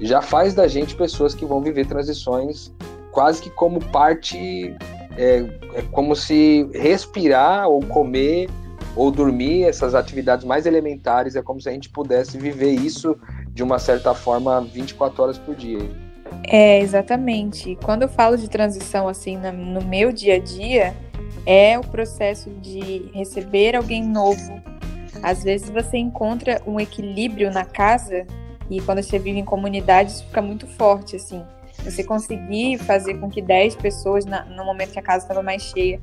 já 0.00 0.20
faz 0.22 0.54
da 0.54 0.66
gente 0.66 0.94
pessoas 0.94 1.34
que 1.34 1.44
vão 1.44 1.60
viver 1.60 1.86
transições 1.86 2.72
quase 3.16 3.40
que 3.40 3.48
como 3.48 3.80
parte, 3.80 4.76
é, 5.16 5.44
é 5.74 5.82
como 5.90 6.14
se 6.14 6.68
respirar 6.74 7.66
ou 7.66 7.80
comer 7.80 8.46
ou 8.94 9.10
dormir, 9.10 9.64
essas 9.64 9.94
atividades 9.94 10.44
mais 10.44 10.66
elementares, 10.66 11.34
é 11.34 11.40
como 11.40 11.58
se 11.58 11.68
a 11.68 11.72
gente 11.72 11.88
pudesse 11.88 12.36
viver 12.36 12.72
isso 12.72 13.16
de 13.54 13.62
uma 13.62 13.78
certa 13.78 14.12
forma 14.12 14.60
24 14.60 15.22
horas 15.22 15.38
por 15.38 15.54
dia. 15.54 15.78
É, 16.46 16.80
exatamente. 16.80 17.78
Quando 17.82 18.02
eu 18.02 18.08
falo 18.08 18.36
de 18.36 18.50
transição 18.50 19.08
assim 19.08 19.38
no 19.38 19.82
meu 19.82 20.12
dia 20.12 20.34
a 20.34 20.38
dia, 20.38 20.94
é 21.44 21.78
o 21.78 21.82
processo 21.82 22.50
de 22.60 23.10
receber 23.14 23.76
alguém 23.76 24.04
novo. 24.04 24.60
Às 25.22 25.42
vezes 25.42 25.70
você 25.70 25.96
encontra 25.96 26.60
um 26.66 26.78
equilíbrio 26.78 27.50
na 27.52 27.64
casa 27.64 28.26
e 28.68 28.80
quando 28.80 29.02
você 29.02 29.18
vive 29.18 29.38
em 29.38 29.44
comunidade 29.44 30.10
isso 30.10 30.24
fica 30.26 30.42
muito 30.42 30.66
forte 30.66 31.16
assim. 31.16 31.42
Você 31.84 32.02
conseguir 32.02 32.78
fazer 32.78 33.14
com 33.14 33.30
que 33.30 33.40
10 33.40 33.76
pessoas, 33.76 34.24
na, 34.24 34.44
no 34.44 34.64
momento 34.64 34.92
que 34.92 34.98
a 34.98 35.02
casa 35.02 35.24
estava 35.24 35.42
mais 35.42 35.62
cheia, 35.62 36.00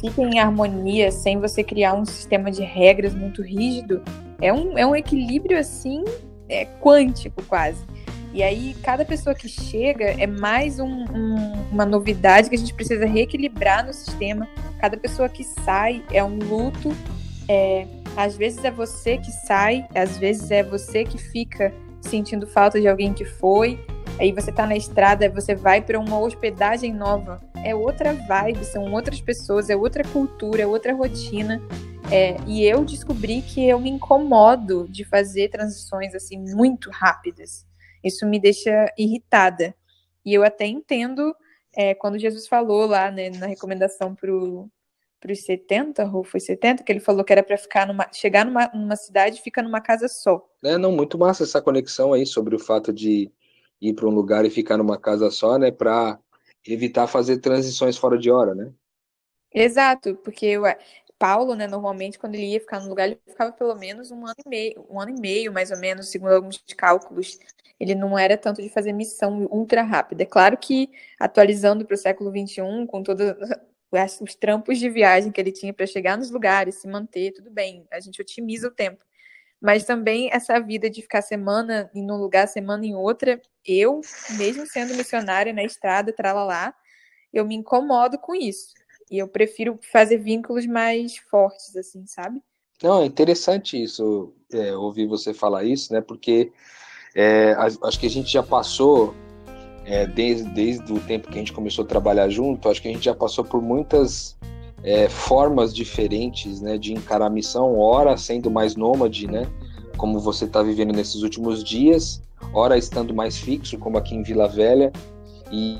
fiquem 0.00 0.36
em 0.36 0.38
harmonia 0.38 1.10
sem 1.10 1.38
você 1.38 1.62
criar 1.62 1.94
um 1.94 2.04
sistema 2.04 2.50
de 2.50 2.62
regras 2.62 3.14
muito 3.14 3.42
rígido, 3.42 4.02
é 4.40 4.52
um, 4.52 4.78
é 4.78 4.86
um 4.86 4.96
equilíbrio 4.96 5.58
assim, 5.58 6.02
é 6.48 6.64
quântico 6.64 7.42
quase. 7.44 7.84
E 8.34 8.42
aí, 8.42 8.74
cada 8.82 9.04
pessoa 9.04 9.34
que 9.34 9.46
chega 9.46 10.06
é 10.06 10.26
mais 10.26 10.78
um, 10.78 10.86
um, 10.86 11.52
uma 11.70 11.84
novidade 11.84 12.48
que 12.48 12.54
a 12.54 12.58
gente 12.58 12.72
precisa 12.72 13.04
reequilibrar 13.04 13.84
no 13.84 13.92
sistema. 13.92 14.48
Cada 14.80 14.96
pessoa 14.96 15.28
que 15.28 15.44
sai 15.44 16.02
é 16.10 16.24
um 16.24 16.38
luto. 16.38 16.96
É, 17.46 17.86
às 18.16 18.34
vezes 18.34 18.64
é 18.64 18.70
você 18.70 19.18
que 19.18 19.30
sai, 19.30 19.86
às 19.94 20.16
vezes 20.16 20.50
é 20.50 20.62
você 20.62 21.04
que 21.04 21.18
fica 21.18 21.74
sentindo 22.00 22.46
falta 22.46 22.80
de 22.80 22.88
alguém 22.88 23.12
que 23.12 23.26
foi. 23.26 23.78
Aí 24.18 24.32
você 24.32 24.50
tá 24.50 24.66
na 24.66 24.76
estrada, 24.76 25.28
você 25.28 25.54
vai 25.54 25.82
para 25.82 26.00
uma 26.00 26.18
hospedagem 26.18 26.90
nova. 26.90 27.38
É 27.62 27.74
outra 27.74 28.14
vibe, 28.14 28.64
são 28.64 28.90
outras 28.92 29.20
pessoas, 29.20 29.68
é 29.68 29.76
outra 29.76 30.04
cultura, 30.04 30.62
é 30.62 30.66
outra 30.66 30.94
rotina. 30.94 31.60
É, 32.10 32.36
e 32.46 32.64
eu 32.64 32.82
descobri 32.82 33.42
que 33.42 33.68
eu 33.68 33.78
me 33.78 33.90
incomodo 33.90 34.86
de 34.88 35.04
fazer 35.04 35.48
transições 35.48 36.14
assim 36.14 36.38
muito 36.38 36.90
rápidas. 36.90 37.70
Isso 38.02 38.26
me 38.26 38.40
deixa 38.40 38.92
irritada. 38.98 39.74
E 40.24 40.34
eu 40.34 40.42
até 40.44 40.66
entendo 40.66 41.34
é, 41.74 41.94
quando 41.94 42.18
Jesus 42.18 42.46
falou 42.46 42.86
lá 42.86 43.10
né, 43.10 43.30
na 43.30 43.46
recomendação 43.46 44.14
para 44.14 44.30
os 44.32 45.44
70, 45.44 46.04
ou 46.12 46.22
foi 46.22 46.40
70, 46.40 46.82
que 46.82 46.92
ele 46.92 47.00
falou 47.00 47.24
que 47.24 47.32
era 47.32 47.42
para 47.42 47.56
ficar 47.56 47.86
numa, 47.86 48.06
chegar 48.12 48.44
numa, 48.44 48.68
numa 48.74 48.96
cidade 48.96 49.38
e 49.38 49.42
ficar 49.42 49.62
numa 49.62 49.80
casa 49.80 50.08
só. 50.08 50.46
É, 50.62 50.76
não, 50.76 50.92
muito 50.92 51.18
massa 51.18 51.44
essa 51.44 51.62
conexão 51.62 52.12
aí 52.12 52.26
sobre 52.26 52.54
o 52.54 52.58
fato 52.58 52.92
de 52.92 53.30
ir 53.80 53.94
para 53.94 54.06
um 54.06 54.14
lugar 54.14 54.44
e 54.44 54.50
ficar 54.50 54.76
numa 54.76 54.98
casa 54.98 55.30
só, 55.30 55.58
né, 55.58 55.70
para 55.70 56.18
evitar 56.66 57.06
fazer 57.06 57.38
transições 57.38 57.96
fora 57.96 58.16
de 58.18 58.30
hora, 58.30 58.54
né? 58.54 58.72
Exato, 59.54 60.14
porque 60.16 60.46
eu, 60.46 60.62
Paulo, 61.22 61.54
né, 61.54 61.68
normalmente 61.68 62.18
quando 62.18 62.34
ele 62.34 62.46
ia 62.46 62.58
ficar 62.58 62.80
no 62.80 62.88
lugar, 62.88 63.06
ele 63.06 63.20
ficava 63.28 63.52
pelo 63.52 63.76
menos 63.76 64.10
um 64.10 64.26
ano 64.26 64.34
e 64.44 64.48
meio, 64.48 64.84
um 64.90 65.00
ano 65.00 65.16
e 65.16 65.20
meio, 65.20 65.52
mais 65.52 65.70
ou 65.70 65.78
menos, 65.78 66.08
segundo 66.08 66.32
alguns 66.32 66.60
cálculos. 66.76 67.38
Ele 67.78 67.94
não 67.94 68.18
era 68.18 68.36
tanto 68.36 68.60
de 68.60 68.68
fazer 68.68 68.92
missão 68.92 69.46
ultra 69.48 69.82
rápida. 69.82 70.24
É 70.24 70.26
claro 70.26 70.58
que 70.58 70.90
atualizando 71.20 71.86
para 71.86 71.94
o 71.94 71.96
século 71.96 72.28
XXI, 72.28 72.88
com 72.88 73.04
todos 73.04 73.24
os 74.20 74.34
trampos 74.34 74.80
de 74.80 74.90
viagem 74.90 75.30
que 75.30 75.40
ele 75.40 75.52
tinha 75.52 75.72
para 75.72 75.86
chegar 75.86 76.18
nos 76.18 76.28
lugares, 76.28 76.80
se 76.80 76.88
manter, 76.88 77.30
tudo 77.30 77.52
bem, 77.52 77.86
a 77.92 78.00
gente 78.00 78.20
otimiza 78.20 78.66
o 78.66 78.72
tempo. 78.72 79.04
Mas 79.60 79.84
também 79.84 80.28
essa 80.32 80.58
vida 80.58 80.90
de 80.90 81.02
ficar 81.02 81.22
semana 81.22 81.88
em 81.94 82.02
um 82.10 82.16
lugar, 82.16 82.48
semana 82.48 82.84
em 82.84 82.96
outra, 82.96 83.40
eu, 83.64 84.00
mesmo 84.36 84.66
sendo 84.66 84.92
missionária 84.96 85.52
na 85.52 85.62
estrada, 85.62 86.12
tralalá, 86.12 86.74
eu 87.32 87.46
me 87.46 87.54
incomodo 87.54 88.18
com 88.18 88.34
isso. 88.34 88.74
E 89.12 89.18
eu 89.18 89.28
prefiro 89.28 89.78
fazer 89.92 90.16
vínculos 90.16 90.66
mais 90.66 91.18
fortes, 91.30 91.76
assim, 91.76 92.06
sabe? 92.06 92.40
Não, 92.82 93.02
é 93.02 93.04
interessante 93.04 93.80
isso, 93.80 94.32
é, 94.50 94.74
ouvir 94.74 95.06
você 95.06 95.34
falar 95.34 95.64
isso, 95.64 95.92
né? 95.92 96.00
Porque 96.00 96.50
é, 97.14 97.54
acho 97.82 98.00
que 98.00 98.06
a 98.06 98.10
gente 98.10 98.32
já 98.32 98.42
passou, 98.42 99.14
é, 99.84 100.06
desde, 100.06 100.48
desde 100.54 100.90
o 100.90 100.98
tempo 100.98 101.28
que 101.28 101.34
a 101.34 101.38
gente 101.38 101.52
começou 101.52 101.84
a 101.84 101.88
trabalhar 101.88 102.30
junto, 102.30 102.70
acho 102.70 102.80
que 102.80 102.88
a 102.88 102.90
gente 102.90 103.04
já 103.04 103.14
passou 103.14 103.44
por 103.44 103.60
muitas 103.60 104.34
é, 104.82 105.10
formas 105.10 105.74
diferentes 105.74 106.62
né, 106.62 106.78
de 106.78 106.94
encarar 106.94 107.26
a 107.26 107.30
missão, 107.30 107.78
ora 107.78 108.16
sendo 108.16 108.50
mais 108.50 108.76
nômade, 108.76 109.26
né? 109.26 109.46
Como 109.98 110.18
você 110.18 110.46
está 110.46 110.62
vivendo 110.62 110.92
nesses 110.94 111.22
últimos 111.22 111.62
dias, 111.62 112.22
ora 112.54 112.78
estando 112.78 113.12
mais 113.12 113.36
fixo, 113.36 113.76
como 113.76 113.98
aqui 113.98 114.14
em 114.14 114.22
Vila 114.22 114.48
Velha, 114.48 114.90
e 115.52 115.78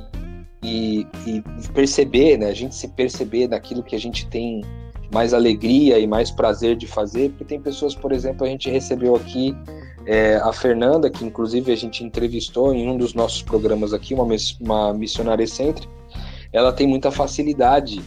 e, 0.62 1.06
e 1.26 1.42
perceber, 1.72 2.38
né, 2.38 2.46
a 2.46 2.54
gente 2.54 2.74
se 2.74 2.88
perceber 2.88 3.48
naquilo 3.48 3.82
que 3.82 3.96
a 3.96 4.00
gente 4.00 4.26
tem 4.28 4.62
mais 5.12 5.34
alegria 5.34 5.98
e 5.98 6.06
mais 6.06 6.30
prazer 6.30 6.76
de 6.76 6.86
fazer, 6.86 7.30
porque 7.30 7.44
tem 7.44 7.60
pessoas, 7.60 7.94
por 7.94 8.12
exemplo, 8.12 8.46
a 8.46 8.48
gente 8.48 8.70
recebeu 8.70 9.14
aqui 9.14 9.54
é, 10.06 10.36
a 10.36 10.52
Fernanda, 10.52 11.10
que 11.10 11.24
inclusive 11.24 11.70
a 11.70 11.76
gente 11.76 12.02
entrevistou 12.02 12.74
em 12.74 12.88
um 12.88 12.96
dos 12.96 13.12
nossos 13.12 13.42
programas 13.42 13.92
aqui, 13.92 14.14
uma, 14.14 14.26
uma 14.60 14.94
missionária 14.94 15.44
excêntrica, 15.44 15.92
ela 16.52 16.72
tem 16.72 16.86
muita 16.86 17.10
facilidade 17.10 18.02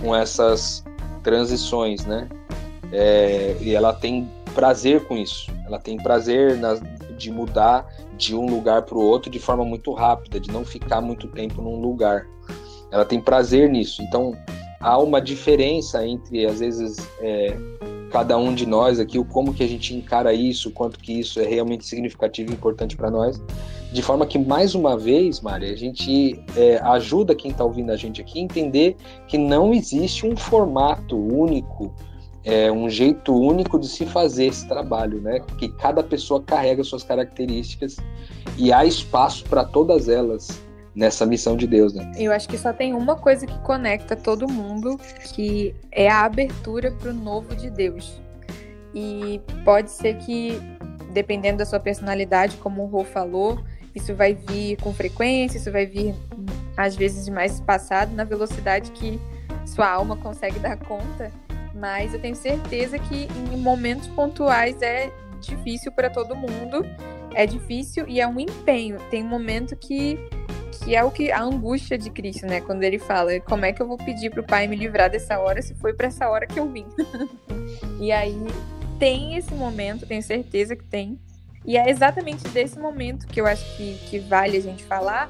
com 0.00 0.14
essas 0.14 0.84
transições, 1.22 2.04
né? 2.04 2.28
É, 2.92 3.56
e 3.60 3.74
ela 3.74 3.92
tem 3.92 4.28
prazer 4.54 5.04
com 5.04 5.16
isso. 5.16 5.50
Ela 5.66 5.78
tem 5.78 5.96
prazer 5.96 6.56
na, 6.56 6.74
de 7.16 7.30
mudar 7.30 7.86
de 8.16 8.34
um 8.34 8.46
lugar 8.46 8.82
para 8.82 8.96
o 8.96 9.02
outro 9.02 9.30
de 9.30 9.38
forma 9.38 9.64
muito 9.64 9.92
rápida, 9.92 10.40
de 10.40 10.50
não 10.50 10.64
ficar 10.64 11.00
muito 11.00 11.28
tempo 11.28 11.60
num 11.60 11.80
lugar. 11.80 12.26
Ela 12.90 13.04
tem 13.04 13.20
prazer 13.20 13.68
nisso. 13.68 14.02
Então 14.02 14.32
há 14.80 14.98
uma 14.98 15.20
diferença 15.20 16.06
entre 16.06 16.46
às 16.46 16.60
vezes 16.60 16.96
é, 17.20 17.56
cada 18.10 18.36
um 18.38 18.54
de 18.54 18.66
nós 18.66 18.98
aqui, 18.98 19.18
o 19.18 19.24
como 19.24 19.52
que 19.52 19.62
a 19.62 19.68
gente 19.68 19.94
encara 19.94 20.32
isso, 20.32 20.70
quanto 20.70 20.98
que 20.98 21.20
isso 21.20 21.40
é 21.40 21.46
realmente 21.46 21.84
significativo 21.84 22.50
e 22.50 22.54
importante 22.54 22.96
para 22.96 23.10
nós, 23.10 23.42
de 23.92 24.02
forma 24.02 24.26
que 24.26 24.38
mais 24.38 24.74
uma 24.74 24.96
vez, 24.96 25.40
Maria, 25.40 25.72
a 25.72 25.76
gente 25.76 26.40
é, 26.56 26.78
ajuda 26.78 27.34
quem 27.34 27.50
está 27.50 27.64
ouvindo 27.64 27.90
a 27.90 27.96
gente 27.96 28.20
aqui 28.20 28.38
a 28.38 28.42
entender 28.42 28.96
que 29.28 29.38
não 29.38 29.72
existe 29.72 30.26
um 30.26 30.36
formato 30.36 31.16
único 31.16 31.94
é 32.46 32.70
um 32.70 32.88
jeito 32.88 33.34
único 33.34 33.76
de 33.76 33.88
se 33.88 34.06
fazer 34.06 34.46
esse 34.46 34.68
trabalho, 34.68 35.20
né? 35.20 35.40
Que 35.58 35.68
cada 35.68 36.00
pessoa 36.00 36.40
carrega 36.40 36.84
suas 36.84 37.02
características 37.02 37.96
e 38.56 38.72
há 38.72 38.84
espaço 38.84 39.44
para 39.46 39.64
todas 39.64 40.08
elas 40.08 40.62
nessa 40.94 41.26
missão 41.26 41.56
de 41.56 41.66
Deus, 41.66 41.92
né? 41.92 42.12
Eu 42.16 42.30
acho 42.30 42.48
que 42.48 42.56
só 42.56 42.72
tem 42.72 42.94
uma 42.94 43.16
coisa 43.16 43.44
que 43.46 43.58
conecta 43.58 44.14
todo 44.14 44.48
mundo, 44.48 44.96
que 45.34 45.74
é 45.90 46.08
a 46.08 46.24
abertura 46.24 46.92
para 46.92 47.10
o 47.10 47.12
novo 47.12 47.54
de 47.56 47.68
Deus. 47.68 48.22
E 48.94 49.40
pode 49.64 49.90
ser 49.90 50.16
que, 50.18 50.56
dependendo 51.12 51.58
da 51.58 51.66
sua 51.66 51.80
personalidade, 51.80 52.56
como 52.58 52.84
o 52.84 52.86
Rô 52.86 53.02
falou, 53.02 53.58
isso 53.92 54.14
vai 54.14 54.34
vir 54.34 54.76
com 54.76 54.94
frequência, 54.94 55.58
isso 55.58 55.72
vai 55.72 55.84
vir 55.84 56.14
às 56.76 56.94
vezes 56.94 57.28
mais 57.28 57.54
espaçado, 57.54 58.14
na 58.14 58.22
velocidade 58.22 58.92
que 58.92 59.20
sua 59.66 59.90
alma 59.90 60.16
consegue 60.16 60.60
dar 60.60 60.76
conta, 60.76 61.32
mas 61.78 62.14
eu 62.14 62.20
tenho 62.20 62.34
certeza 62.34 62.98
que 62.98 63.28
em 63.52 63.56
momentos 63.58 64.08
pontuais 64.08 64.80
é 64.82 65.12
difícil 65.40 65.92
para 65.92 66.10
todo 66.10 66.34
mundo, 66.34 66.84
é 67.34 67.46
difícil 67.46 68.08
e 68.08 68.20
é 68.20 68.26
um 68.26 68.40
empenho. 68.40 68.98
Tem 69.10 69.22
um 69.22 69.28
momento 69.28 69.76
que 69.76 70.18
que 70.84 70.94
é 70.94 71.02
o 71.02 71.10
que 71.10 71.32
a 71.32 71.42
angústia 71.42 71.96
de 71.96 72.10
Cristo, 72.10 72.46
né? 72.46 72.60
Quando 72.60 72.82
ele 72.84 72.98
fala, 72.98 73.40
como 73.40 73.64
é 73.64 73.72
que 73.72 73.80
eu 73.80 73.88
vou 73.88 73.96
pedir 73.96 74.30
para 74.30 74.40
o 74.40 74.44
Pai 74.44 74.68
me 74.68 74.76
livrar 74.76 75.10
dessa 75.10 75.38
hora 75.38 75.60
se 75.62 75.74
foi 75.74 75.94
para 75.94 76.06
essa 76.06 76.28
hora 76.28 76.46
que 76.46 76.60
eu 76.60 76.70
vim? 76.70 76.86
e 77.98 78.12
aí 78.12 78.36
tem 78.98 79.36
esse 79.36 79.54
momento, 79.54 80.06
tenho 80.06 80.22
certeza 80.22 80.76
que 80.76 80.84
tem. 80.84 81.18
E 81.64 81.76
é 81.76 81.90
exatamente 81.90 82.46
desse 82.48 82.78
momento 82.78 83.26
que 83.26 83.40
eu 83.40 83.46
acho 83.46 83.64
que, 83.76 83.98
que 84.08 84.18
vale 84.20 84.56
a 84.56 84.60
gente 84.60 84.84
falar, 84.84 85.28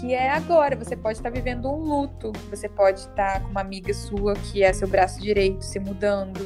que 0.00 0.14
é 0.14 0.30
agora. 0.30 0.76
Você 0.76 0.96
pode 0.96 1.18
estar 1.18 1.30
vivendo 1.30 1.70
um 1.70 1.76
luto, 1.76 2.32
você 2.50 2.68
pode 2.68 3.00
estar 3.00 3.42
com 3.42 3.48
uma 3.48 3.60
amiga 3.60 3.92
sua 3.92 4.34
que 4.34 4.62
é 4.62 4.72
seu 4.72 4.88
braço 4.88 5.20
direito 5.20 5.64
se 5.64 5.78
mudando, 5.78 6.40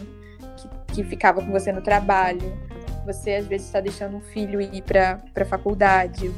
que, 0.56 0.94
que 0.94 1.04
ficava 1.04 1.42
com 1.42 1.50
você 1.50 1.72
no 1.72 1.80
trabalho. 1.80 2.56
Você 3.04 3.34
às 3.34 3.46
vezes 3.46 3.66
está 3.66 3.80
deixando 3.80 4.16
um 4.16 4.20
filho 4.20 4.60
ir 4.60 4.82
para 4.82 5.20
a 5.36 5.44
faculdade, 5.44 6.30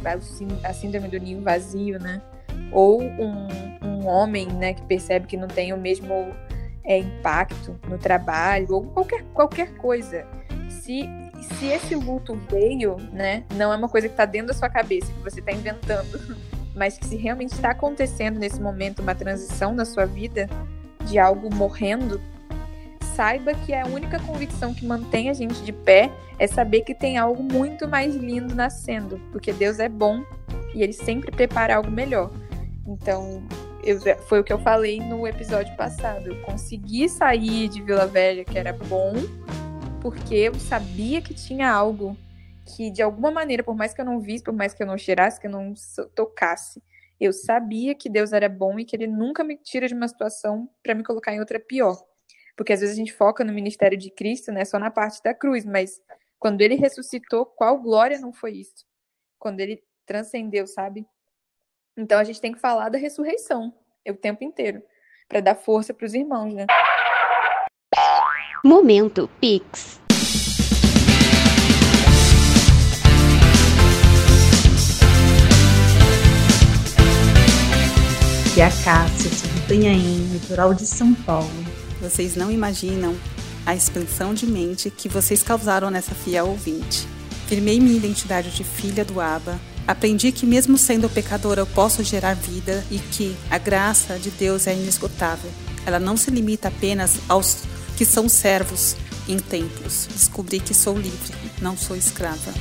a 0.62 0.73
síndrome 0.73 1.09
do 1.09 1.19
ninho 1.19 1.41
vazio, 1.43 1.99
né? 1.99 2.21
Ou 2.71 3.03
um, 3.03 3.49
um 3.83 4.07
homem, 4.07 4.47
né, 4.47 4.75
que 4.75 4.83
percebe 4.83 5.27
que 5.27 5.37
não 5.37 5.49
tem 5.49 5.73
o 5.73 5.79
mesmo 5.79 6.35
é, 6.85 6.99
impacto 6.99 7.79
no 7.88 7.97
trabalho, 7.97 8.67
ou 8.71 8.83
qualquer, 8.83 9.23
qualquer 9.33 9.75
coisa. 9.77 10.27
Se, 10.69 11.09
se 11.41 11.67
esse 11.67 11.95
luto 11.95 12.38
veio, 12.50 12.97
né, 13.12 13.45
não 13.55 13.73
é 13.73 13.77
uma 13.77 13.88
coisa 13.88 14.09
que 14.09 14.12
está 14.12 14.27
dentro 14.27 14.49
da 14.49 14.55
sua 14.55 14.69
cabeça, 14.69 15.12
que 15.12 15.23
você 15.23 15.41
está 15.41 15.53
inventando 15.53 16.37
mas 16.75 16.99
que 16.99 17.07
se 17.07 17.17
realmente 17.17 17.53
está 17.53 17.71
acontecendo 17.71 18.39
nesse 18.39 18.61
momento 18.61 19.01
uma 19.03 19.15
transição 19.15 19.75
na 19.75 19.85
sua 19.85 20.05
vida 20.05 20.49
de 21.07 21.19
algo 21.19 21.53
morrendo, 21.55 22.21
saiba 23.15 23.53
que 23.55 23.75
a 23.75 23.85
única 23.87 24.21
convicção 24.21 24.73
que 24.73 24.87
mantém 24.87 25.29
a 25.29 25.33
gente 25.33 25.61
de 25.63 25.73
pé 25.73 26.11
é 26.39 26.47
saber 26.47 26.83
que 26.83 26.95
tem 26.95 27.19
algo 27.19 27.43
muito 27.43 27.89
mais 27.89 28.15
lindo 28.15 28.55
nascendo, 28.55 29.21
porque 29.33 29.53
Deus 29.53 29.79
é 29.81 29.89
bom 29.89 30.23
e 30.75 30.83
ele 30.83 30.93
sempre 30.93 31.31
prepara 31.31 31.77
algo 31.77 31.91
melhor. 31.91 32.31
Então, 32.87 33.43
eu, 33.83 33.99
foi 34.27 34.41
o 34.41 34.45
que 34.45 34.53
eu 34.53 34.59
falei 34.59 35.01
no 35.01 35.27
episódio 35.27 35.75
passado. 35.77 36.29
Eu 36.29 36.41
consegui 36.43 37.09
sair 37.09 37.69
de 37.69 37.83
Vila 37.83 38.07
Velha, 38.07 38.45
que 38.45 38.57
era 38.57 38.73
bom, 38.73 39.15
porque 40.01 40.35
eu 40.35 40.55
sabia 40.55 41.21
que 41.21 41.35
tinha 41.35 41.71
algo 41.71 42.17
que 42.69 42.91
de 42.91 43.03
alguma 43.03 43.31
maneira, 43.31 43.63
por 43.63 43.75
mais 43.75 43.95
que 43.95 44.01
eu 44.01 44.05
não 44.05 44.21
visse, 44.21 44.45
por 44.45 44.53
mais 44.53 44.75
que 44.75 44.83
eu 44.83 44.87
não 44.87 44.99
cheirasse, 44.99 45.41
que 45.41 45.47
eu 45.47 45.51
não 45.51 45.73
tocasse, 46.15 46.83
eu 47.21 47.33
sabia 47.33 47.95
que 47.95 48.09
Deus 48.09 48.33
era 48.33 48.49
bom 48.49 48.79
e 48.79 48.85
que 48.85 48.95
ele 48.95 49.07
nunca 49.07 49.43
me 49.43 49.57
tira 49.57 49.89
de 49.89 49.95
uma 49.95 50.07
situação 50.07 50.69
para 50.83 50.95
me 50.95 51.03
colocar 51.03 51.33
em 51.33 51.41
outra 51.41 51.59
pior. 51.59 51.97
Porque 52.57 52.73
às 52.73 52.81
vezes 52.81 52.95
a 52.95 52.99
gente 52.99 53.13
foca 53.13 53.45
no 53.45 53.53
ministério 53.53 53.97
de 53.97 54.11
Cristo, 54.11 54.53
né, 54.53 54.65
só 54.65 54.79
na 54.79 54.91
parte 54.91 55.23
da 55.23 55.33
cruz, 55.35 55.65
mas 55.65 56.01
quando 56.39 56.61
ele 56.61 56.75
ressuscitou, 56.75 57.47
qual 57.47 57.79
glória 57.79 58.19
não 58.21 58.33
foi 58.33 58.53
isso? 58.59 58.85
Quando 59.39 59.61
ele 59.61 59.83
transcendeu, 60.07 60.67
sabe? 60.67 61.07
Então 61.97 62.19
a 62.19 62.25
gente 62.25 62.41
tem 62.41 62.53
que 62.53 62.61
falar 62.61 62.89
da 62.89 62.99
ressurreição 62.99 63.73
o 64.13 64.17
tempo 64.17 64.45
inteiro, 64.45 64.83
para 65.29 65.41
dar 65.41 65.55
força 65.55 65.93
para 65.93 66.07
os 66.07 66.15
irmãos, 66.15 66.55
né? 66.55 66.67
Momento 68.65 69.29
Pix. 69.41 70.01
Aqui 78.59 78.62
é 78.62 78.67
a 78.67 78.83
Cássia, 78.83 79.31
sou 79.31 79.49
do 79.50 79.59
Itanhaém, 79.59 80.31
litoral 80.33 80.75
de 80.75 80.85
São 80.85 81.15
Paulo. 81.15 81.49
Vocês 82.00 82.35
não 82.35 82.50
imaginam 82.50 83.15
a 83.65 83.73
expansão 83.73 84.35
de 84.35 84.49
mente 84.49 84.91
que 84.91 85.09
vocês 85.09 85.45
causaram 85.45 85.93
nessa 85.93 86.12
fiel 86.12 86.49
ouvinte. 86.49 87.07
Firmei 87.47 87.79
minha 87.79 87.97
identidade 87.97 88.50
de 88.50 88.65
filha 88.65 89.04
do 89.04 89.21
Abba. 89.21 89.61
Aprendi 89.87 90.32
que, 90.32 90.45
mesmo 90.45 90.76
sendo 90.76 91.09
pecadora, 91.09 91.61
eu 91.61 91.67
posso 91.69 92.02
gerar 92.02 92.35
vida 92.35 92.85
e 92.91 92.99
que 92.99 93.37
a 93.49 93.59
graça 93.59 94.19
de 94.19 94.30
Deus 94.30 94.67
é 94.67 94.75
inesgotável. 94.75 95.52
Ela 95.87 96.00
não 96.00 96.17
se 96.17 96.28
limita 96.28 96.67
apenas 96.67 97.21
aos 97.28 97.59
que 97.97 98.04
são 98.04 98.28
servos 98.28 98.97
em 99.28 99.39
templos. 99.39 100.09
Descobri 100.13 100.59
que 100.59 100.75
sou 100.75 100.99
livre, 100.99 101.32
não 101.63 101.76
sou 101.76 101.95
escrava. 101.95 102.52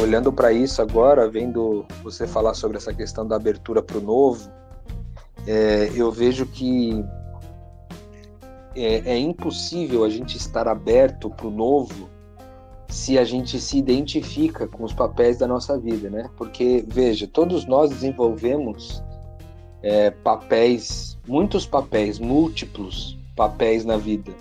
Olhando 0.00 0.32
para 0.32 0.52
isso 0.52 0.80
agora, 0.80 1.28
vendo 1.28 1.84
você 2.04 2.24
falar 2.24 2.54
sobre 2.54 2.76
essa 2.76 2.94
questão 2.94 3.26
da 3.26 3.34
abertura 3.34 3.82
para 3.82 3.98
o 3.98 4.00
novo, 4.00 4.48
é, 5.44 5.90
eu 5.92 6.12
vejo 6.12 6.46
que 6.46 7.04
é, 8.82 9.12
é 9.12 9.18
impossível 9.18 10.04
a 10.04 10.08
gente 10.08 10.36
estar 10.36 10.68
aberto 10.68 11.30
para 11.30 11.46
o 11.46 11.50
novo 11.50 12.08
se 12.88 13.18
a 13.18 13.24
gente 13.24 13.60
se 13.60 13.78
identifica 13.78 14.66
com 14.66 14.82
os 14.82 14.92
papéis 14.92 15.38
da 15.38 15.46
nossa 15.46 15.78
vida, 15.78 16.10
né? 16.10 16.28
Porque, 16.36 16.84
veja, 16.88 17.26
todos 17.26 17.64
nós 17.64 17.90
desenvolvemos 17.90 19.02
é, 19.82 20.10
papéis, 20.10 21.16
muitos 21.26 21.64
papéis, 21.64 22.18
múltiplos 22.18 23.16
papéis 23.36 23.84
na 23.84 23.96
vida. 23.96 24.32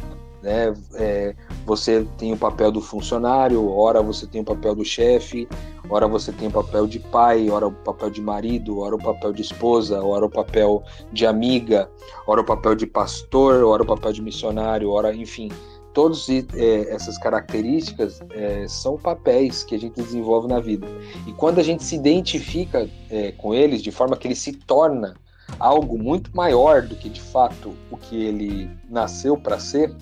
Né? 0.41 0.73
É, 0.95 1.35
você 1.65 2.05
tem 2.17 2.33
o 2.33 2.37
papel 2.37 2.71
do 2.71 2.81
funcionário, 2.81 3.69
ora 3.69 4.01
você 4.01 4.25
tem 4.25 4.41
o 4.41 4.45
papel 4.45 4.73
do 4.73 4.83
chefe, 4.83 5.47
ora 5.89 6.07
você 6.07 6.31
tem 6.31 6.47
o 6.47 6.51
papel 6.51 6.87
de 6.87 6.99
pai, 6.99 7.49
ora 7.49 7.67
o 7.67 7.71
papel 7.71 8.09
de 8.09 8.21
marido, 8.21 8.79
ora 8.79 8.95
o 8.95 8.99
papel 8.99 9.33
de 9.33 9.41
esposa, 9.41 10.01
ora 10.03 10.25
o 10.25 10.29
papel 10.29 10.83
de 11.11 11.25
amiga, 11.25 11.89
ora 12.27 12.41
o 12.41 12.45
papel 12.45 12.75
de 12.75 12.85
pastor, 12.85 13.63
ora 13.63 13.83
o 13.83 13.85
papel 13.85 14.13
de 14.13 14.21
missionário, 14.21 14.89
ora, 14.91 15.13
enfim, 15.13 15.49
todas 15.93 16.29
é, 16.29 16.93
essas 16.93 17.17
características 17.17 18.21
é, 18.31 18.67
são 18.67 18.97
papéis 18.97 19.63
que 19.63 19.75
a 19.75 19.79
gente 19.79 19.95
desenvolve 19.95 20.47
na 20.47 20.59
vida. 20.59 20.87
E 21.25 21.33
quando 21.33 21.59
a 21.59 21.63
gente 21.63 21.83
se 21.83 21.95
identifica 21.95 22.89
é, 23.09 23.31
com 23.33 23.53
eles 23.53 23.81
de 23.81 23.91
forma 23.91 24.15
que 24.15 24.27
ele 24.27 24.35
se 24.35 24.53
torna 24.53 25.15
algo 25.59 25.97
muito 25.97 26.35
maior 26.35 26.83
do 26.83 26.95
que 26.95 27.09
de 27.09 27.21
fato 27.21 27.73
o 27.89 27.97
que 27.97 28.23
ele 28.23 28.69
nasceu 28.89 29.35
para 29.35 29.59
ser, 29.59 29.93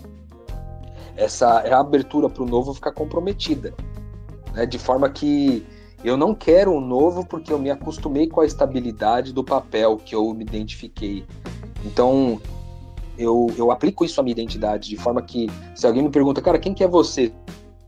essa 1.15 1.59
abertura 1.75 2.29
para 2.29 2.43
o 2.43 2.45
novo 2.45 2.73
ficar 2.73 2.91
comprometida, 2.91 3.73
né? 4.53 4.65
de 4.65 4.77
forma 4.77 5.09
que 5.09 5.65
eu 6.03 6.15
não 6.15 6.33
quero 6.33 6.71
um 6.71 6.81
novo 6.81 7.25
porque 7.25 7.51
eu 7.51 7.59
me 7.59 7.69
acostumei 7.69 8.27
com 8.27 8.41
a 8.41 8.45
estabilidade 8.45 9.33
do 9.33 9.43
papel 9.43 9.97
que 9.97 10.13
eu 10.13 10.33
me 10.33 10.43
identifiquei. 10.43 11.25
Então 11.83 12.39
eu, 13.17 13.47
eu 13.57 13.71
aplico 13.71 14.05
isso 14.05 14.19
à 14.19 14.23
minha 14.23 14.33
identidade 14.33 14.89
de 14.89 14.97
forma 14.97 15.21
que 15.21 15.47
se 15.75 15.87
alguém 15.87 16.03
me 16.03 16.09
pergunta, 16.09 16.41
cara, 16.41 16.59
quem 16.59 16.73
que 16.73 16.83
é 16.83 16.87
você? 16.87 17.33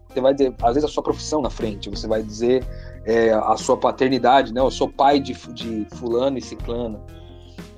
Você 0.10 0.22
vai 0.22 0.34
dizer, 0.34 0.56
às 0.62 0.74
vezes 0.74 0.90
a 0.90 0.92
sua 0.92 1.04
profissão 1.04 1.42
na 1.42 1.52
frente, 1.52 1.90
você 1.90 2.08
vai 2.08 2.24
dizer 2.24 2.66
é, 3.06 3.32
a 3.32 3.56
sua 3.58 3.78
paternidade, 3.78 4.52
né? 4.52 4.60
Eu 4.60 4.72
sou 4.72 4.90
pai 4.90 5.20
de, 5.20 5.34
de 5.54 5.86
fulano 5.92 6.38
e 6.38 6.42
ciclano, 6.42 7.00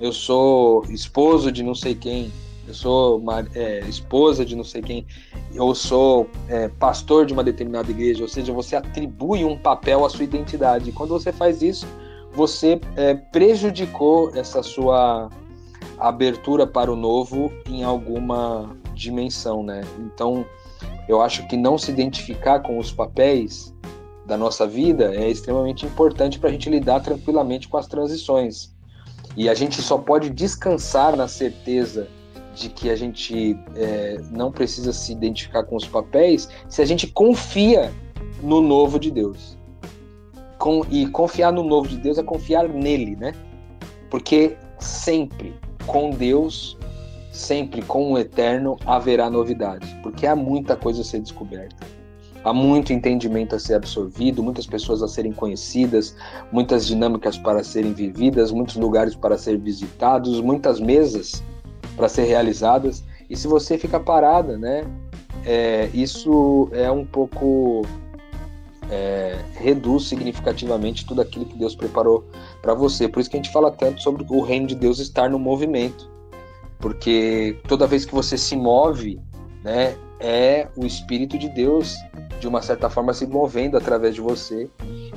eu 0.00 0.12
sou 0.12 0.82
esposo 0.88 1.52
de 1.52 1.62
não 1.62 1.74
sei 1.74 1.94
quem, 1.94 2.32
eu 2.72 2.74
sou 2.74 3.18
uma, 3.18 3.46
é, 3.54 3.80
esposa 3.80 4.44
de 4.44 4.56
não 4.56 4.64
sei 4.64 4.80
quem, 4.80 5.06
eu 5.54 5.74
sou 5.74 6.26
é, 6.48 6.68
pastor 6.68 7.26
de 7.26 7.32
uma 7.34 7.44
determinada 7.44 7.90
igreja, 7.90 8.22
ou 8.22 8.28
seja, 8.28 8.50
você 8.52 8.74
atribui 8.74 9.44
um 9.44 9.56
papel 9.56 10.04
à 10.04 10.08
sua 10.08 10.24
identidade. 10.24 10.88
E 10.88 10.92
quando 10.92 11.10
você 11.10 11.30
faz 11.30 11.60
isso, 11.60 11.86
você 12.32 12.80
é, 12.96 13.14
prejudicou 13.14 14.34
essa 14.34 14.62
sua 14.62 15.28
abertura 15.98 16.66
para 16.66 16.90
o 16.90 16.96
novo 16.96 17.52
em 17.66 17.84
alguma 17.84 18.74
dimensão, 18.94 19.62
né? 19.62 19.82
Então, 19.98 20.46
eu 21.06 21.20
acho 21.20 21.46
que 21.48 21.56
não 21.56 21.76
se 21.76 21.90
identificar 21.90 22.60
com 22.60 22.78
os 22.78 22.90
papéis 22.90 23.74
da 24.24 24.36
nossa 24.36 24.66
vida 24.66 25.14
é 25.14 25.28
extremamente 25.28 25.84
importante 25.84 26.38
para 26.38 26.48
a 26.48 26.52
gente 26.52 26.70
lidar 26.70 27.00
tranquilamente 27.00 27.68
com 27.68 27.76
as 27.76 27.86
transições. 27.86 28.72
E 29.36 29.48
a 29.48 29.54
gente 29.54 29.82
só 29.82 29.98
pode 29.98 30.30
descansar 30.30 31.16
na 31.16 31.28
certeza 31.28 32.08
de 32.54 32.68
que 32.68 32.90
a 32.90 32.96
gente 32.96 33.58
é, 33.76 34.20
não 34.30 34.52
precisa 34.52 34.92
se 34.92 35.12
identificar 35.12 35.64
com 35.64 35.76
os 35.76 35.86
papéis 35.86 36.48
se 36.68 36.82
a 36.82 36.84
gente 36.84 37.06
confia 37.06 37.92
no 38.42 38.60
novo 38.60 38.98
de 38.98 39.10
Deus. 39.10 39.56
Com, 40.58 40.84
e 40.90 41.06
confiar 41.08 41.52
no 41.52 41.64
novo 41.64 41.88
de 41.88 41.96
Deus 41.96 42.18
é 42.18 42.22
confiar 42.22 42.68
nele, 42.68 43.16
né? 43.16 43.32
Porque 44.08 44.56
sempre 44.78 45.54
com 45.86 46.10
Deus, 46.10 46.78
sempre 47.32 47.82
com 47.82 48.12
o 48.12 48.18
eterno 48.18 48.76
haverá 48.86 49.28
novidade, 49.28 49.98
porque 50.02 50.26
há 50.26 50.36
muita 50.36 50.76
coisa 50.76 51.00
a 51.00 51.04
ser 51.04 51.20
descoberta. 51.20 51.84
Há 52.44 52.52
muito 52.52 52.92
entendimento 52.92 53.54
a 53.54 53.58
ser 53.58 53.74
absorvido, 53.74 54.42
muitas 54.42 54.66
pessoas 54.66 55.00
a 55.00 55.06
serem 55.06 55.32
conhecidas, 55.32 56.16
muitas 56.50 56.86
dinâmicas 56.86 57.38
para 57.38 57.62
serem 57.62 57.92
vividas, 57.92 58.50
muitos 58.50 58.74
lugares 58.74 59.14
para 59.14 59.38
ser 59.38 59.58
visitados, 59.58 60.40
muitas 60.40 60.80
mesas 60.80 61.42
para 61.96 62.08
ser 62.08 62.24
realizadas. 62.24 63.04
E 63.28 63.36
se 63.36 63.46
você 63.46 63.78
fica 63.78 63.98
parada, 63.98 64.58
né, 64.58 64.84
é, 65.44 65.88
isso 65.92 66.68
é 66.72 66.90
um 66.90 67.04
pouco 67.04 67.82
é, 68.90 69.38
reduz 69.54 70.04
significativamente 70.04 71.06
tudo 71.06 71.22
aquilo 71.22 71.46
que 71.46 71.56
Deus 71.56 71.74
preparou 71.74 72.24
para 72.60 72.74
você. 72.74 73.08
Por 73.08 73.20
isso 73.20 73.30
que 73.30 73.36
a 73.36 73.42
gente 73.42 73.52
fala 73.52 73.70
tanto 73.70 74.02
sobre 74.02 74.24
o 74.28 74.40
reino 74.40 74.66
de 74.66 74.74
Deus 74.74 74.98
estar 74.98 75.30
no 75.30 75.38
movimento, 75.38 76.10
porque 76.78 77.58
toda 77.66 77.86
vez 77.86 78.04
que 78.04 78.14
você 78.14 78.36
se 78.36 78.56
move, 78.56 79.20
né, 79.64 79.96
é 80.20 80.68
o 80.76 80.86
Espírito 80.86 81.38
de 81.38 81.48
Deus 81.48 81.96
de 82.38 82.46
uma 82.46 82.62
certa 82.62 82.88
forma 82.90 83.12
se 83.12 83.26
movendo 83.26 83.76
através 83.76 84.14
de 84.14 84.20
você 84.20 84.68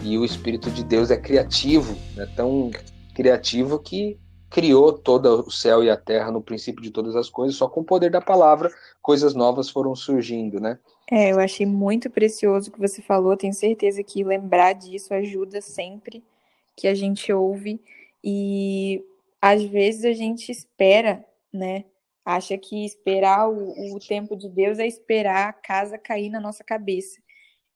e 0.01 0.17
o 0.17 0.25
Espírito 0.25 0.69
de 0.71 0.83
Deus 0.83 1.11
é 1.11 1.17
criativo, 1.17 1.95
é 2.17 2.25
tão 2.25 2.71
criativo 3.13 3.79
que 3.79 4.17
criou 4.49 4.93
todo 4.93 5.45
o 5.45 5.51
céu 5.51 5.83
e 5.83 5.89
a 5.89 5.97
terra 5.97 6.31
no 6.31 6.41
princípio 6.41 6.81
de 6.81 6.91
todas 6.91 7.15
as 7.15 7.29
coisas, 7.29 7.55
só 7.55 7.67
com 7.67 7.81
o 7.81 7.85
poder 7.85 8.11
da 8.11 8.21
palavra, 8.21 8.71
coisas 9.01 9.33
novas 9.33 9.69
foram 9.69 9.95
surgindo, 9.95 10.59
né? 10.59 10.79
É, 11.11 11.31
eu 11.31 11.39
achei 11.39 11.65
muito 11.65 12.09
precioso 12.09 12.69
o 12.69 12.73
que 12.73 12.79
você 12.79 13.01
falou, 13.01 13.37
tenho 13.37 13.53
certeza 13.53 14.03
que 14.03 14.23
lembrar 14.23 14.73
disso 14.73 15.13
ajuda 15.13 15.61
sempre 15.61 16.23
que 16.75 16.87
a 16.87 16.95
gente 16.95 17.31
ouve 17.31 17.79
e 18.23 19.03
às 19.41 19.63
vezes 19.63 20.05
a 20.05 20.13
gente 20.13 20.51
espera, 20.51 21.23
né? 21.53 21.85
Acha 22.25 22.57
que 22.57 22.83
esperar 22.85 23.47
o, 23.47 23.95
o 23.95 23.99
tempo 23.99 24.35
de 24.35 24.49
Deus 24.49 24.79
é 24.79 24.87
esperar 24.87 25.49
a 25.49 25.53
casa 25.53 25.97
cair 25.97 26.29
na 26.31 26.39
nossa 26.39 26.63
cabeça. 26.63 27.21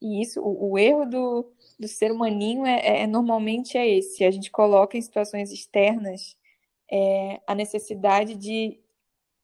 E 0.02 0.22
isso, 0.22 0.42
o, 0.42 0.72
o 0.72 0.78
erro 0.80 1.06
do, 1.06 1.52
do 1.80 1.88
ser 1.88 2.12
humaninho 2.12 2.66
é, 2.66 3.02
é, 3.02 3.08
normalmente 3.08 3.78
é 3.78 3.88
esse. 3.88 4.24
A 4.24 4.32
gente 4.32 4.50
coloca 4.50 4.98
em 4.98 5.02
situações 5.02 5.52
externas 5.52 6.36
é, 6.92 7.40
a 7.46 7.54
necessidade 7.56 8.36
de 8.36 8.80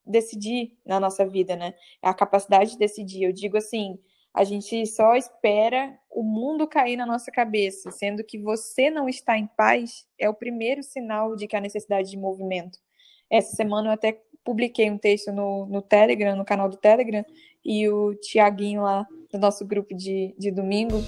decidir 0.04 0.76
na 0.84 1.00
nossa 1.00 1.26
vida, 1.26 1.56
né? 1.56 1.74
A 2.00 2.14
capacidade 2.14 2.72
de 2.72 2.78
decidir. 2.78 3.24
Eu 3.24 3.32
digo 3.32 3.56
assim, 3.56 3.98
a 4.32 4.44
gente 4.44 4.86
só 4.86 5.16
espera 5.16 5.98
o 6.10 6.22
mundo 6.22 6.68
cair 6.68 6.96
na 6.96 7.06
nossa 7.06 7.30
cabeça, 7.30 7.90
sendo 7.90 8.22
que 8.22 8.38
você 8.38 8.90
não 8.90 9.08
está 9.08 9.36
em 9.36 9.46
paz 9.46 10.06
é 10.18 10.28
o 10.28 10.34
primeiro 10.34 10.82
sinal 10.82 11.34
de 11.34 11.46
que 11.46 11.56
há 11.56 11.60
necessidade 11.60 12.10
de 12.10 12.16
movimento. 12.16 12.78
Essa 13.30 13.56
semana 13.56 13.88
eu 13.88 13.92
até 13.92 14.20
publiquei 14.44 14.90
um 14.90 14.98
texto 14.98 15.32
no, 15.32 15.66
no 15.66 15.82
Telegram, 15.82 16.36
no 16.36 16.44
canal 16.44 16.68
do 16.68 16.76
Telegram, 16.76 17.24
e 17.64 17.88
o 17.88 18.14
Tiaguinho 18.14 18.82
lá 18.82 19.04
do 19.32 19.38
nosso 19.38 19.66
grupo 19.66 19.92
de, 19.94 20.34
de 20.38 20.52
domingo, 20.52 21.02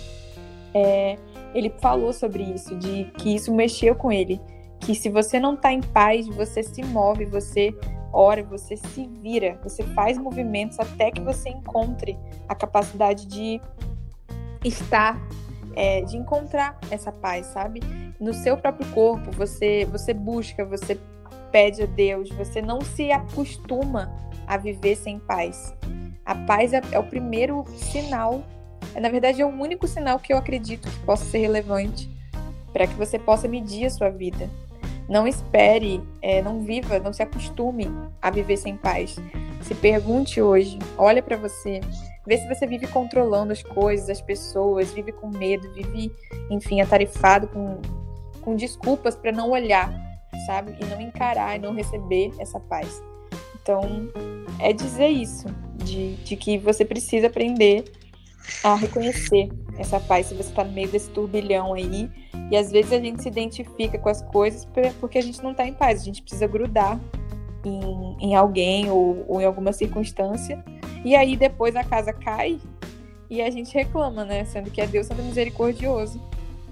é, 0.75 1.17
ele 1.55 1.71
falou 1.81 2.13
sobre 2.13 2.43
isso, 2.43 2.77
de 2.77 3.05
que 3.13 3.35
isso 3.35 3.55
mexeu 3.55 3.95
com 3.95 4.11
ele 4.11 4.41
que 4.81 4.95
se 4.95 5.09
você 5.09 5.39
não 5.39 5.55
está 5.55 5.73
em 5.73 5.81
paz, 5.81 6.27
você 6.29 6.63
se 6.63 6.83
move, 6.83 7.25
você 7.25 7.75
ora, 8.13 8.43
você 8.43 8.77
se 8.77 9.07
vira, 9.07 9.59
você 9.63 9.83
faz 9.83 10.17
movimentos 10.19 10.79
até 10.79 11.11
que 11.11 11.21
você 11.21 11.51
encontre 11.51 12.19
a 12.49 12.55
capacidade 12.55 13.27
de 13.27 13.61
estar, 14.65 15.21
é, 15.75 16.03
de 16.03 16.17
encontrar 16.17 16.79
essa 16.91 17.13
paz, 17.13 17.47
sabe? 17.47 17.81
No 18.19 18.33
seu 18.33 18.57
próprio 18.57 18.91
corpo, 18.93 19.31
você, 19.33 19.85
você 19.87 20.13
busca, 20.13 20.65
você 20.65 20.99
pede 21.53 21.83
a 21.83 21.87
Deus, 21.87 22.31
você 22.31 22.61
não 22.61 22.81
se 22.81 23.11
acostuma 23.13 24.11
a 24.47 24.57
viver 24.57 24.97
sem 24.97 25.19
paz. 25.19 25.75
A 26.25 26.35
paz 26.35 26.73
é, 26.73 26.81
é 26.93 26.99
o 26.99 27.05
primeiro 27.05 27.65
sinal, 27.77 28.43
é, 28.95 29.01
na 29.01 29.09
verdade 29.09 29.41
é 29.41 29.47
o 29.47 29.49
único 29.49 29.87
sinal 29.87 30.19
que 30.19 30.33
eu 30.33 30.39
acredito 30.39 30.91
que 30.91 30.99
possa 31.01 31.25
ser 31.25 31.39
relevante 31.39 32.11
para 32.73 32.87
que 32.87 32.95
você 32.95 33.19
possa 33.19 33.49
medir 33.49 33.87
a 33.87 33.91
sua 33.91 34.11
vida. 34.11 34.49
Não 35.09 35.27
espere, 35.27 36.03
é, 36.21 36.43
não 36.43 36.61
viva, 36.61 36.99
não 36.99 37.13
se 37.13 37.23
acostume 37.23 37.91
a 38.21 38.31
viver 38.31 38.57
sem 38.59 38.77
paz. 38.77 39.17
Se 39.63 39.75
pergunte 39.75 40.41
hoje, 40.43 40.79
olha 40.97 41.23
para 41.23 41.37
você, 41.37 41.81
vê 42.27 42.37
se 42.37 42.47
você 42.47 42.67
vive 42.67 42.87
controlando 42.87 43.53
as 43.53 43.63
coisas, 43.63 44.11
as 44.11 44.21
pessoas, 44.21 44.93
vive 44.93 45.13
com 45.13 45.29
medo, 45.29 45.73
vive, 45.73 46.13
enfim, 46.51 46.81
atarefado 46.81 47.49
com, 47.49 47.81
com 48.43 48.55
desculpas 48.55 49.17
para 49.17 49.33
não 49.33 49.51
olhar, 49.51 49.91
sabe? 50.47 50.77
E 50.79 50.85
não 50.85 51.01
encarar 51.01 51.57
e 51.57 51.59
não 51.59 51.75
receber 51.75 52.31
essa 52.39 52.61
paz. 52.61 53.03
Então, 53.63 53.83
é 54.59 54.73
dizer 54.73 55.09
isso, 55.09 55.47
de, 55.77 56.17
de 56.17 56.37
que 56.37 56.59
você 56.59 56.85
precisa 56.85 57.29
aprender 57.29 57.85
a 58.65 58.75
reconhecer 58.75 59.49
essa 59.79 60.01
paz 60.01 60.27
se 60.27 60.35
você 60.35 60.49
está 60.51 60.65
no 60.65 60.73
meio 60.73 60.89
desse 60.89 61.11
turbilhão 61.11 61.75
aí 61.75 62.11
e 62.51 62.57
às 62.57 62.71
vezes 62.71 62.93
a 62.93 62.99
gente 62.99 63.23
se 63.23 63.29
identifica 63.29 63.99
com 63.99 64.09
as 64.09 64.23
coisas 64.23 64.67
porque 65.01 65.19
a 65.19 65.23
gente 65.23 65.43
não 65.43 65.53
está 65.53 65.67
em 65.67 65.73
paz, 65.73 66.01
a 66.01 66.05
gente 66.05 66.23
precisa 66.23 66.47
grudar 66.47 66.99
em, 67.65 68.17
em 68.21 68.35
alguém 68.35 68.91
ou, 68.91 69.25
ou, 69.29 69.41
em 69.41 69.45
alguma 69.45 69.73
circunstância. 69.73 70.63
E 71.05 71.15
aí 71.15 71.37
depois 71.37 71.77
a 71.77 71.85
casa 71.85 72.13
cai 72.13 72.59
e 73.31 73.43
a 73.43 73.51
gente 73.51 73.75
reclama, 73.75 74.25
né? 74.25 74.45
Sendo 74.45 74.71
que 74.71 74.81
é 74.81 74.87
Deus 74.87 75.07
sendo 75.07 75.23
misericordioso, 75.23 76.21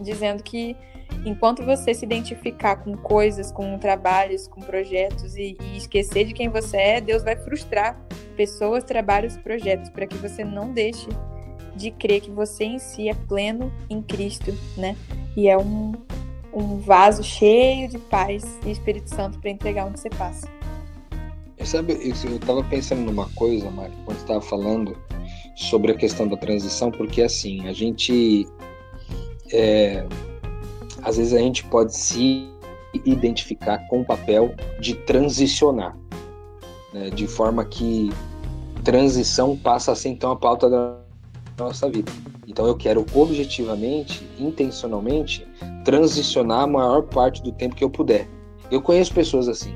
dizendo 0.01 0.43
que 0.43 0.77
enquanto 1.25 1.65
você 1.65 1.95
se 1.95 2.05
identificar 2.05 2.77
com 2.77 2.97
coisas, 2.97 3.53
com 3.53 3.79
trabalhos, 3.79 4.49
com 4.49 4.61
projetos 4.61 5.37
e, 5.37 5.57
e 5.61 5.77
esquecer 5.77 6.25
de 6.25 6.35
quem 6.35 6.49
você 6.49 6.77
é, 6.77 7.01
Deus 7.01 7.23
vai 7.23 7.37
frustrar 7.37 8.01
pessoas, 8.37 8.85
trabalhos, 8.85 9.37
projetos, 9.37 9.91
para 9.91 10.07
que 10.07 10.17
você 10.17 10.45
não 10.45 10.73
deixe 10.73 11.09
de 11.77 11.91
crer 11.91 12.21
que 12.21 12.31
você 12.31 12.65
em 12.65 12.79
si 12.79 13.09
é 13.09 13.15
pleno 13.15 13.73
em 13.89 14.03
Cristo, 14.03 14.53
né? 14.77 14.97
E 15.37 15.49
é 15.49 15.57
um, 15.57 15.93
um 16.53 16.79
vaso 16.79 17.23
cheio 17.23 17.89
de 17.89 17.99
paz 17.99 18.59
e 18.65 18.71
Espírito 18.71 19.11
Santo 19.11 19.39
para 19.39 19.51
entregar 19.51 19.87
onde 19.87 20.01
você 20.01 20.09
passa. 20.11 20.49
Sabe, 21.65 21.95
eu 21.95 22.37
estava 22.37 22.63
pensando 22.63 23.01
numa 23.01 23.29
coisa, 23.31 23.69
Mari, 23.71 23.93
quando 24.05 24.19
estava 24.19 24.41
falando 24.41 24.97
sobre 25.57 25.91
a 25.91 25.95
questão 25.97 26.29
da 26.29 26.37
transição, 26.37 26.91
porque 26.91 27.23
assim, 27.23 27.67
a 27.67 27.73
gente. 27.73 28.47
É, 29.53 30.07
às 31.03 31.17
vezes 31.17 31.33
a 31.33 31.39
gente 31.39 31.65
pode 31.65 31.97
se 31.97 32.49
identificar 33.05 33.79
com 33.89 34.01
o 34.01 34.05
papel 34.05 34.55
de 34.81 34.95
transicionar, 34.95 35.97
né, 36.93 37.11
de 37.11 37.27
forma 37.27 37.65
que 37.65 38.11
transição 38.85 39.57
passa 39.57 39.93
a 39.93 39.97
ser 39.97 40.11
então 40.11 40.31
a 40.31 40.37
pauta 40.37 40.71
da 40.71 41.06
nossa 41.65 41.89
vida. 41.89 42.11
Então 42.47 42.67
eu 42.67 42.77
quero 42.77 43.05
objetivamente, 43.15 44.29
intencionalmente, 44.39 45.47
transicionar 45.85 46.63
a 46.63 46.67
maior 46.67 47.03
parte 47.03 47.43
do 47.43 47.53
tempo 47.53 47.75
que 47.75 47.85
eu 47.85 47.91
puder. 47.91 48.29
Eu 48.71 48.83
conheço 48.83 49.13
pessoas 49.13 49.49
assim, 49.49 49.75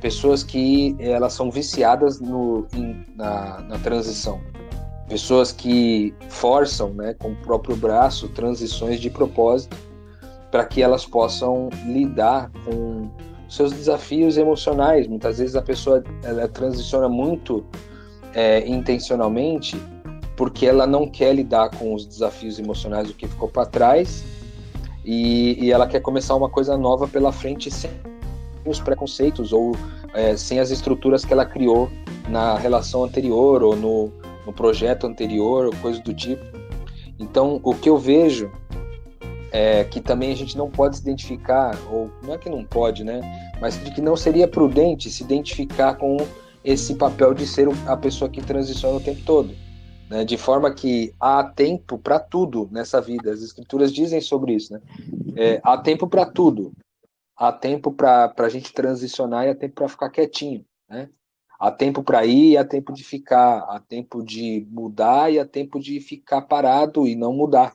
pessoas 0.00 0.42
que 0.42 0.96
elas 0.98 1.32
são 1.32 1.50
viciadas 1.50 2.20
no, 2.20 2.66
na, 3.16 3.60
na 3.60 3.78
transição, 3.78 4.40
pessoas 5.08 5.52
que 5.52 6.14
forçam, 6.28 6.90
né, 6.90 7.14
com 7.14 7.32
o 7.32 7.36
próprio 7.36 7.76
braço, 7.76 8.28
transições 8.28 9.00
de 9.00 9.10
propósito 9.10 9.76
para 10.50 10.64
que 10.64 10.82
elas 10.82 11.04
possam 11.04 11.68
lidar 11.86 12.50
com 12.64 13.10
seus 13.48 13.72
desafios 13.72 14.36
emocionais. 14.36 15.06
Muitas 15.06 15.38
vezes 15.38 15.56
a 15.56 15.62
pessoa 15.62 16.02
ela 16.22 16.48
transiciona 16.48 17.08
muito 17.08 17.64
é, 18.34 18.66
intencionalmente 18.66 19.76
porque 20.38 20.66
ela 20.66 20.86
não 20.86 21.08
quer 21.08 21.34
lidar 21.34 21.68
com 21.68 21.92
os 21.92 22.06
desafios 22.06 22.60
emocionais 22.60 23.08
do 23.08 23.12
que 23.12 23.26
ficou 23.26 23.48
para 23.48 23.66
trás 23.66 24.24
e, 25.04 25.58
e, 25.60 25.72
ela 25.72 25.84
quer 25.84 26.00
começar 26.00 26.36
uma 26.36 26.48
coisa 26.48 26.78
nova 26.78 27.08
pela 27.08 27.32
frente 27.32 27.72
sem 27.72 27.90
os 28.64 28.78
preconceitos 28.78 29.52
ou 29.52 29.74
é, 30.14 30.36
sem 30.36 30.60
as 30.60 30.70
estruturas 30.70 31.24
que 31.24 31.32
ela 31.32 31.44
criou 31.44 31.90
na 32.28 32.56
relação 32.56 33.02
anterior 33.02 33.64
ou 33.64 33.74
no, 33.74 34.12
no 34.46 34.52
projeto 34.52 35.08
anterior 35.08 35.66
ou 35.66 35.72
coisa 35.82 36.00
do 36.00 36.14
tipo. 36.14 36.44
Então, 37.18 37.58
o 37.64 37.74
que 37.74 37.88
eu 37.88 37.98
vejo 37.98 38.48
é 39.50 39.82
que 39.82 40.00
também 40.00 40.30
a 40.30 40.36
gente 40.36 40.56
não 40.56 40.70
pode 40.70 40.98
se 40.98 41.02
identificar, 41.02 41.76
ou 41.90 42.10
não 42.22 42.34
é 42.34 42.38
que 42.38 42.48
não 42.48 42.64
pode, 42.64 43.02
né? 43.02 43.20
Mas 43.60 43.82
de 43.82 43.90
que 43.90 44.00
não 44.00 44.16
seria 44.16 44.46
prudente 44.46 45.10
se 45.10 45.24
identificar 45.24 45.94
com 45.94 46.16
esse 46.62 46.94
papel 46.94 47.34
de 47.34 47.44
ser 47.44 47.66
a 47.86 47.96
pessoa 47.96 48.28
que 48.28 48.40
transiciona 48.40 48.98
o 48.98 49.00
tempo 49.00 49.22
todo 49.24 49.67
né, 50.08 50.24
de 50.24 50.36
forma 50.36 50.72
que 50.72 51.14
há 51.20 51.44
tempo 51.44 51.98
para 51.98 52.18
tudo 52.18 52.68
nessa 52.72 53.00
vida. 53.00 53.32
As 53.32 53.42
escrituras 53.42 53.92
dizem 53.92 54.20
sobre 54.20 54.54
isso, 54.54 54.72
né? 54.72 54.80
É, 55.36 55.60
há 55.62 55.76
tempo 55.76 56.08
para 56.08 56.26
tudo. 56.26 56.72
Há 57.36 57.52
tempo 57.52 57.92
para 57.92 58.32
a 58.36 58.48
gente 58.48 58.72
transicionar 58.72 59.46
e 59.46 59.50
há 59.50 59.54
tempo 59.54 59.74
para 59.74 59.88
ficar 59.88 60.10
quietinho, 60.10 60.64
né? 60.88 61.08
Há 61.58 61.70
tempo 61.70 62.02
para 62.02 62.24
ir 62.24 62.52
e 62.52 62.56
há 62.56 62.64
tempo 62.64 62.92
de 62.92 63.02
ficar, 63.02 63.58
há 63.68 63.80
tempo 63.80 64.22
de 64.22 64.66
mudar 64.70 65.32
e 65.32 65.40
há 65.40 65.44
tempo 65.44 65.80
de 65.80 66.00
ficar 66.00 66.42
parado 66.42 67.06
e 67.06 67.16
não 67.16 67.32
mudar. 67.32 67.74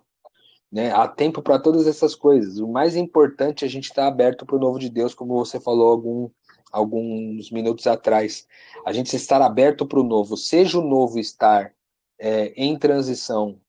Né? 0.72 0.89
Há 0.91 1.08
tempo 1.08 1.41
para 1.41 1.60
todas 1.60 1.86
essas 1.86 2.15
coisas. 2.15 2.60
O 2.60 2.67
mais 2.67 2.96
importante 2.96 3.63
é 3.63 3.67
a 3.67 3.69
gente 3.69 3.86
estar 3.86 4.04
tá 4.04 4.08
aberto 4.08 4.46
para 4.46 4.56
o 4.56 4.60
novo 4.60 4.80
de 4.80 4.89
Deus, 4.89 5.13
como 5.13 5.36
você 5.36 5.60
falou 5.60 5.91
algum, 5.91 6.30
alguns 6.72 7.52
minutos 7.52 7.86
atrás. 7.86 8.48
A 8.86 8.93
gente 8.93 9.13
estar 9.15 9.41
aberto 9.41 9.86
para 9.86 10.00
o 10.00 10.04
novo, 10.04 10.38
seja 10.38 10.80
o 10.80 10.88
novo 10.88 11.19
estar 11.19 11.74
é, 12.19 12.54
em 12.56 12.78
transição 12.78 13.60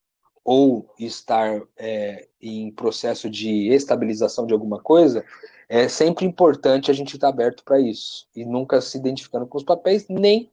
ou 0.44 0.86
estar 0.98 1.62
é, 1.76 2.28
em 2.40 2.70
processo 2.70 3.30
de 3.30 3.68
estabilização 3.68 4.46
de 4.46 4.52
alguma 4.52 4.78
coisa, 4.80 5.24
é 5.68 5.88
sempre 5.88 6.26
importante 6.26 6.90
a 6.90 6.94
gente 6.94 7.14
estar 7.14 7.28
aberto 7.28 7.64
para 7.64 7.80
isso 7.80 8.28
e 8.36 8.44
nunca 8.44 8.80
se 8.80 8.98
identificando 8.98 9.46
com 9.46 9.56
os 9.56 9.64
papéis, 9.64 10.06
nem 10.08 10.50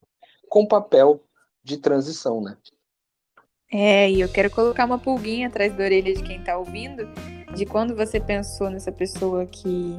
com 0.48 0.66
papel 0.66 1.22
de 1.64 1.78
transição, 1.78 2.42
né? 2.42 2.58
É, 3.72 4.10
e 4.10 4.20
eu 4.20 4.28
quero 4.28 4.50
colocar 4.50 4.86
uma 4.86 4.98
pulguinha 4.98 5.48
atrás 5.48 5.74
da 5.74 5.84
orelha 5.84 6.14
de 6.14 6.24
quem 6.24 6.40
está 6.40 6.58
ouvindo, 6.58 7.08
de 7.56 7.66
quando 7.66 7.96
você 7.96 8.20
pensou 8.20 8.70
nessa 8.70 8.92
pessoa 8.92 9.46
que, 9.46 9.98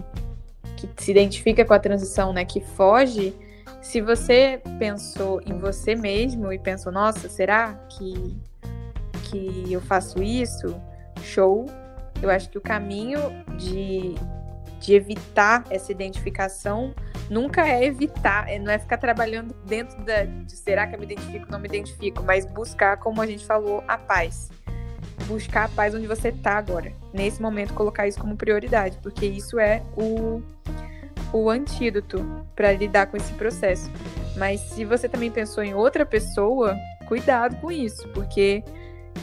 que 0.76 1.02
se 1.02 1.10
identifica 1.10 1.64
com 1.64 1.72
a 1.72 1.78
transição, 1.78 2.32
né, 2.32 2.44
que 2.44 2.60
foge, 2.60 3.34
se 3.82 4.00
você 4.00 4.62
pensou 4.78 5.42
em 5.44 5.58
você 5.58 5.94
mesmo 5.94 6.52
e 6.52 6.58
pensou, 6.58 6.90
nossa, 6.90 7.28
será 7.28 7.74
que, 7.90 8.40
que 9.24 9.72
eu 9.72 9.80
faço 9.80 10.22
isso? 10.22 10.80
Show! 11.22 11.66
Eu 12.22 12.30
acho 12.30 12.48
que 12.48 12.56
o 12.56 12.60
caminho 12.60 13.18
de 13.58 14.14
de 14.82 14.94
evitar 14.94 15.64
essa 15.70 15.92
identificação 15.92 16.92
nunca 17.30 17.66
é 17.66 17.84
evitar, 17.84 18.48
é, 18.48 18.58
não 18.58 18.70
é 18.70 18.78
ficar 18.78 18.98
trabalhando 18.98 19.54
dentro 19.64 20.02
da, 20.02 20.24
de 20.24 20.56
será 20.56 20.86
que 20.86 20.96
eu 20.96 20.98
me 20.98 21.06
identifico 21.06 21.46
não 21.50 21.60
me 21.60 21.68
identifico, 21.68 22.22
mas 22.24 22.44
buscar, 22.44 22.96
como 22.98 23.22
a 23.22 23.26
gente 23.26 23.46
falou, 23.46 23.82
a 23.86 23.96
paz. 23.96 24.50
Buscar 25.26 25.66
a 25.66 25.68
paz 25.68 25.94
onde 25.94 26.06
você 26.06 26.28
está 26.28 26.58
agora. 26.58 26.92
Nesse 27.12 27.40
momento, 27.40 27.72
colocar 27.74 28.08
isso 28.08 28.18
como 28.18 28.36
prioridade, 28.36 28.98
porque 29.00 29.24
isso 29.24 29.58
é 29.58 29.82
o, 29.96 30.42
o 31.32 31.50
antídoto 31.50 32.24
para 32.54 32.72
lidar 32.72 33.06
com 33.06 33.16
esse 33.16 33.32
processo. 33.34 33.90
Mas 34.36 34.60
se 34.60 34.84
você 34.84 35.08
também 35.08 35.30
pensou 35.30 35.62
em 35.62 35.74
outra 35.74 36.06
pessoa, 36.06 36.76
cuidado 37.06 37.56
com 37.56 37.70
isso, 37.70 38.08
porque 38.08 38.62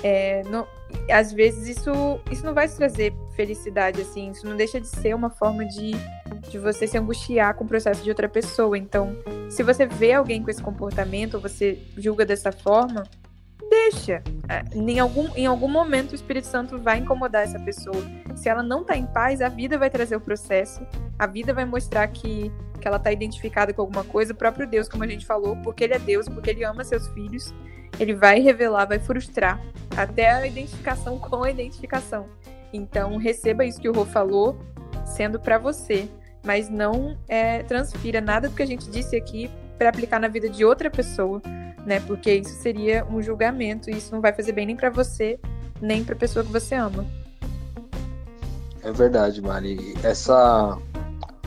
é, 0.04 0.44
não, 0.44 0.68
às 1.12 1.32
vezes 1.32 1.78
isso, 1.78 1.92
isso 2.32 2.46
não 2.46 2.54
vai 2.54 2.68
te 2.68 2.76
trazer 2.76 3.14
felicidade, 3.36 4.02
assim, 4.02 4.32
isso 4.32 4.46
não 4.48 4.56
deixa 4.56 4.80
de 4.80 4.88
ser 4.88 5.16
uma 5.16 5.30
forma 5.30 5.66
de, 5.66 5.92
de 6.50 6.58
você 6.58 6.88
se 6.88 6.98
angustiar 6.98 7.54
com 7.56 7.64
o 7.64 7.68
processo 7.68 8.04
de 8.04 8.10
outra 8.10 8.30
pessoa. 8.30 8.78
Então, 8.78 9.16
se 9.50 9.64
você 9.64 9.86
vê 9.86 10.14
alguém 10.14 10.44
com 10.44 10.50
esse 10.50 10.62
comportamento, 10.62 11.36
ou 11.36 11.42
você 11.42 11.80
julga 11.98 12.26
dessa 12.26 12.52
forma, 12.52 13.04
deixa. 13.70 14.24
É, 14.48 14.64
em 14.76 15.00
algum, 15.00 15.28
em 15.36 15.46
algum 15.46 15.68
momento 15.68 16.12
o 16.12 16.16
Espírito 16.16 16.48
Santo 16.48 16.78
vai 16.78 17.00
incomodar 17.00 17.44
essa 17.44 17.60
pessoa. 17.60 18.04
Se 18.36 18.50
ela 18.50 18.64
não 18.64 18.84
tá 18.84 18.96
em 18.96 19.06
paz, 19.06 19.42
a 19.42 19.50
vida 19.50 19.78
vai 19.78 19.90
trazer 19.90 20.16
o 20.16 20.22
processo, 20.22 20.86
a 21.18 21.26
vida 21.26 21.54
vai 21.54 21.66
mostrar 21.66 22.08
que, 22.08 22.52
que 22.80 22.88
ela 22.88 23.00
tá 23.00 23.12
identificada 23.12 23.74
com 23.74 23.82
alguma 23.82 24.04
coisa, 24.04 24.34
o 24.34 24.36
próprio 24.36 24.68
Deus, 24.68 24.88
como 24.88 25.04
a 25.04 25.08
gente 25.08 25.26
falou, 25.26 25.56
porque 25.58 25.84
ele 25.84 25.94
é 25.94 26.00
Deus, 26.00 26.28
porque 26.28 26.50
ele 26.50 26.64
ama 26.64 26.84
seus 26.84 27.08
filhos 27.10 27.54
ele 28.00 28.14
vai 28.14 28.40
revelar, 28.40 28.86
vai 28.86 29.00
frustrar 29.00 29.62
até 29.96 30.30
a 30.30 30.48
identificação 30.48 31.18
com 31.20 31.44
a 31.44 31.52
identificação. 31.52 32.28
Então, 32.72 33.18
receba 33.18 33.66
isso 33.66 33.80
que 33.80 33.90
o 33.90 33.94
Rô 33.94 34.06
falou, 34.06 34.58
sendo 35.06 35.40
para 35.40 35.58
você, 35.58 36.08
mas 36.44 36.70
não 36.70 37.18
é, 37.28 37.64
transfira 37.64 38.22
nada 38.22 38.48
do 38.48 38.56
que 38.56 38.64
a 38.64 38.68
gente 38.68 38.90
disse 38.90 39.16
aqui 39.16 39.50
para 39.80 39.90
aplicar 39.90 40.20
na 40.20 40.28
vida 40.28 40.50
de 40.50 40.66
outra 40.66 40.92
pessoa, 40.92 41.42
né? 41.86 42.02
Porque 42.02 42.32
isso 42.36 42.54
seria 42.62 43.06
um 43.10 43.22
julgamento 43.22 43.90
e 43.90 43.94
isso 43.94 44.14
não 44.14 44.20
vai 44.22 44.34
fazer 44.34 44.52
bem 44.52 44.66
nem 44.66 44.76
para 44.76 44.90
você, 44.90 45.40
nem 45.82 46.04
para 46.04 46.14
a 46.14 46.18
pessoa 46.18 46.44
que 46.44 46.52
você 46.52 46.76
ama. 46.76 47.06
É 48.84 48.92
verdade, 48.92 49.42
Mari. 49.42 49.96
Essa 50.04 50.78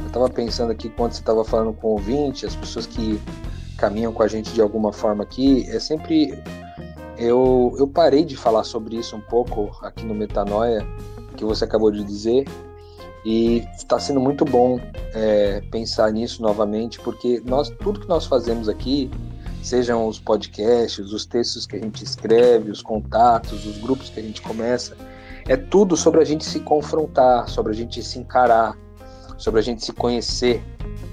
eu 0.01 0.07
estava 0.07 0.29
pensando 0.29 0.73
aqui 0.73 0.89
quando 0.89 1.13
você 1.13 1.21
estava 1.21 1.45
falando 1.45 1.75
com 1.75 1.89
o 1.89 1.91
ouvinte, 1.93 2.47
as 2.47 2.57
pessoas 2.57 2.87
que 2.87 3.21
caminham 3.77 4.13
com 4.13 4.23
a 4.23 4.29
gente 4.29 4.53
de 4.53 4.61
alguma 4.61 4.93
forma 4.93 5.23
aqui, 5.23 5.67
é 5.69 5.79
sempre. 5.79 6.39
Eu, 7.19 7.75
eu 7.79 7.87
parei 7.87 8.25
de 8.25 8.37
falar 8.37 8.65
sobre 8.65 8.97
isso 8.97 9.15
um 9.15 9.21
pouco 9.21 9.71
aqui 9.83 10.05
no 10.05 10.15
Metanoia, 10.15 10.87
que 11.37 11.45
você 11.45 11.65
acabou 11.65 11.91
de 11.91 12.03
dizer, 12.03 12.47
e 13.25 13.67
está 13.77 13.99
sendo 13.99 14.21
muito 14.21 14.45
bom 14.45 14.81
é, 15.15 15.63
pensar 15.71 16.11
nisso 16.13 16.43
novamente, 16.43 16.99
porque 17.01 17.41
nós 17.45 17.71
tudo 17.71 18.01
que 18.01 18.09
nós 18.09 18.27
fazemos 18.27 18.69
aqui, 18.69 19.11
sejam 19.63 20.07
os 20.07 20.19
podcasts, 20.19 21.13
os 21.13 21.25
textos 21.25 21.67
que 21.67 21.77
a 21.77 21.79
gente 21.79 22.03
escreve, 22.03 22.71
os 22.71 22.83
contatos, 22.83 23.65
os 23.65 23.79
grupos 23.79 24.11
que 24.11 24.19
a 24.19 24.23
gente 24.23 24.43
começa, 24.43 24.97
é 25.49 25.57
tudo 25.57 25.97
sobre 25.97 26.21
a 26.21 26.25
gente 26.25 26.45
se 26.45 26.61
confrontar, 26.61 27.49
sobre 27.49 27.73
a 27.73 27.75
gente 27.75 28.03
se 28.03 28.19
encarar, 28.19 28.77
sobre 29.39 29.61
a 29.61 29.63
gente 29.63 29.85
se 29.85 29.93
conhecer, 29.93 30.63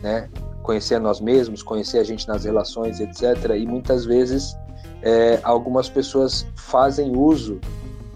né? 0.02 0.30
conhecer 0.64 0.96
a 0.96 1.00
nós 1.00 1.20
mesmos, 1.20 1.64
conhecer 1.64 2.00
a 2.00 2.04
gente 2.04 2.28
nas 2.28 2.44
relações, 2.44 3.00
etc. 3.00 3.56
E 3.58 3.66
muitas 3.66 4.06
vezes 4.06 4.56
é, 5.02 5.40
algumas 5.44 5.90
pessoas 5.90 6.46
fazem 6.56 7.16
uso 7.16 7.60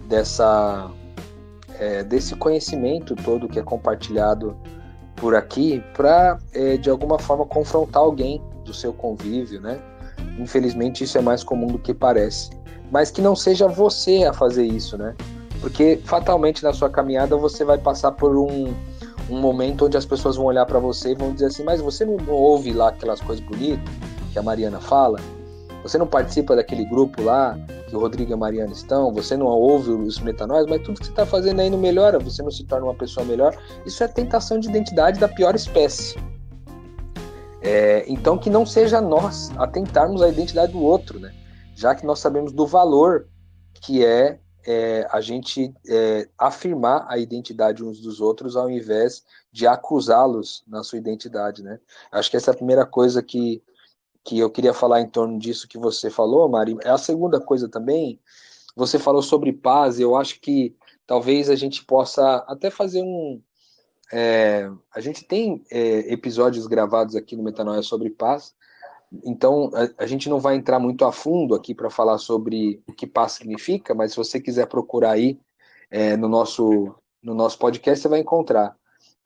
dessa 0.08 0.90
é, 1.78 2.02
desse 2.02 2.34
conhecimento 2.36 3.14
todo 3.16 3.48
que 3.48 3.58
é 3.58 3.62
compartilhado 3.62 4.56
por 5.16 5.34
aqui 5.34 5.82
para 5.94 6.38
é, 6.52 6.76
de 6.76 6.90
alguma 6.90 7.18
forma 7.18 7.46
confrontar 7.46 8.02
alguém 8.02 8.42
do 8.64 8.74
seu 8.74 8.92
convívio, 8.92 9.60
né? 9.60 9.78
Infelizmente 10.38 11.04
isso 11.04 11.16
é 11.18 11.20
mais 11.20 11.44
comum 11.44 11.66
do 11.66 11.78
que 11.78 11.94
parece, 11.94 12.50
mas 12.90 13.10
que 13.10 13.22
não 13.22 13.36
seja 13.36 13.68
você 13.68 14.24
a 14.24 14.32
fazer 14.32 14.64
isso, 14.64 14.96
né? 14.98 15.14
Porque 15.60 16.00
fatalmente 16.04 16.62
na 16.62 16.72
sua 16.72 16.90
caminhada 16.90 17.36
você 17.36 17.64
vai 17.64 17.78
passar 17.78 18.12
por 18.12 18.36
um 18.36 18.74
um 19.28 19.40
momento 19.40 19.86
onde 19.86 19.96
as 19.96 20.04
pessoas 20.04 20.36
vão 20.36 20.46
olhar 20.46 20.66
para 20.66 20.78
você 20.78 21.12
e 21.12 21.14
vão 21.14 21.32
dizer 21.32 21.46
assim: 21.46 21.64
Mas 21.64 21.80
você 21.80 22.04
não, 22.04 22.16
ouve 22.28 22.72
lá 22.72 22.88
aquelas 22.88 23.20
coisas 23.20 23.44
bonitas 23.44 23.82
que 24.32 24.38
a 24.38 24.42
Mariana 24.42 24.80
fala? 24.80 25.18
Você 25.84 25.98
não 25.98 26.06
participa 26.06 26.56
daquele 26.56 26.84
grupo 26.86 27.22
lá 27.22 27.58
que 27.86 27.94
o 27.94 28.00
Rodrigo 28.00 28.30
e 28.30 28.32
a 28.32 28.36
Mariana 28.38 28.72
estão? 28.72 29.12
Você 29.12 29.36
não 29.36 29.46
ouve 29.46 29.90
os 29.90 30.18
metanóis? 30.18 30.66
Mas 30.66 30.82
tudo 30.82 30.98
que 30.98 31.04
você 31.04 31.12
está 31.12 31.26
fazendo 31.26 31.60
aí 31.60 31.68
não 31.68 31.78
melhora? 31.78 32.18
Você 32.18 32.42
não 32.42 32.50
se 32.50 32.64
torna 32.64 32.86
uma 32.86 32.94
pessoa 32.94 33.24
melhor? 33.26 33.54
Isso 33.84 34.02
é 34.02 34.08
tentação 34.08 34.58
de 34.58 34.66
identidade 34.66 35.20
da 35.20 35.28
pior 35.28 35.54
espécie. 35.54 36.16
É, 37.60 38.02
então, 38.08 38.38
que 38.38 38.48
não 38.48 38.64
seja 38.64 38.98
nós 38.98 39.50
atentarmos 39.58 40.22
a 40.22 40.28
identidade 40.28 40.72
do 40.72 40.82
outro, 40.82 41.20
né? 41.20 41.34
Já 41.74 41.94
que 41.94 42.06
nós 42.06 42.18
sabemos 42.18 42.50
do 42.50 42.66
valor 42.66 43.28
que 43.74 44.02
é 44.02 44.40
é, 44.66 45.06
a 45.10 45.20
gente 45.20 45.74
é, 45.88 46.26
afirmar 46.38 47.04
a 47.08 47.18
identidade 47.18 47.84
uns 47.84 48.00
dos 48.00 48.20
outros 48.20 48.56
ao 48.56 48.70
invés 48.70 49.22
de 49.52 49.66
acusá-los 49.66 50.64
na 50.66 50.82
sua 50.82 50.98
identidade, 50.98 51.62
né? 51.62 51.78
Acho 52.10 52.30
que 52.30 52.36
essa 52.36 52.50
é 52.50 52.54
a 52.54 52.56
primeira 52.56 52.86
coisa 52.86 53.22
que, 53.22 53.62
que 54.24 54.38
eu 54.38 54.50
queria 54.50 54.72
falar 54.72 55.00
em 55.00 55.08
torno 55.08 55.38
disso 55.38 55.68
que 55.68 55.78
você 55.78 56.10
falou, 56.10 56.48
Mari. 56.48 56.76
É 56.82 56.90
a 56.90 56.98
segunda 56.98 57.40
coisa 57.40 57.68
também, 57.68 58.18
você 58.74 58.98
falou 58.98 59.22
sobre 59.22 59.52
paz, 59.52 60.00
eu 60.00 60.16
acho 60.16 60.40
que 60.40 60.74
talvez 61.06 61.50
a 61.50 61.54
gente 61.54 61.84
possa 61.84 62.44
até 62.48 62.70
fazer 62.70 63.02
um... 63.02 63.40
É, 64.12 64.70
a 64.94 65.00
gente 65.00 65.24
tem 65.24 65.64
é, 65.70 66.12
episódios 66.12 66.66
gravados 66.66 67.16
aqui 67.16 67.36
no 67.36 67.42
Metanoia 67.42 67.82
sobre 67.82 68.10
paz, 68.10 68.54
então, 69.22 69.70
a, 69.74 70.04
a, 70.04 70.06
gente 70.06 70.28
não 70.28 70.40
vai 70.40 70.56
entrar 70.56 70.78
muito 70.78 71.04
a 71.04 71.12
fundo 71.12 71.54
aqui 71.54 71.74
para 71.74 71.90
falar 71.90 72.18
sobre 72.18 72.82
o 72.86 72.92
que 72.92 73.06
paz 73.06 73.32
significa, 73.32 73.94
mas 73.94 74.12
se 74.12 74.16
você 74.16 74.40
quiser 74.40 74.66
procurar 74.66 75.12
aí 75.12 75.38
é, 75.90 76.16
no, 76.16 76.28
nosso, 76.28 76.94
no 77.22 77.34
nosso 77.34 77.58
podcast, 77.58 78.02
você 78.02 78.08
vai 78.08 78.20
encontrar 78.20 78.76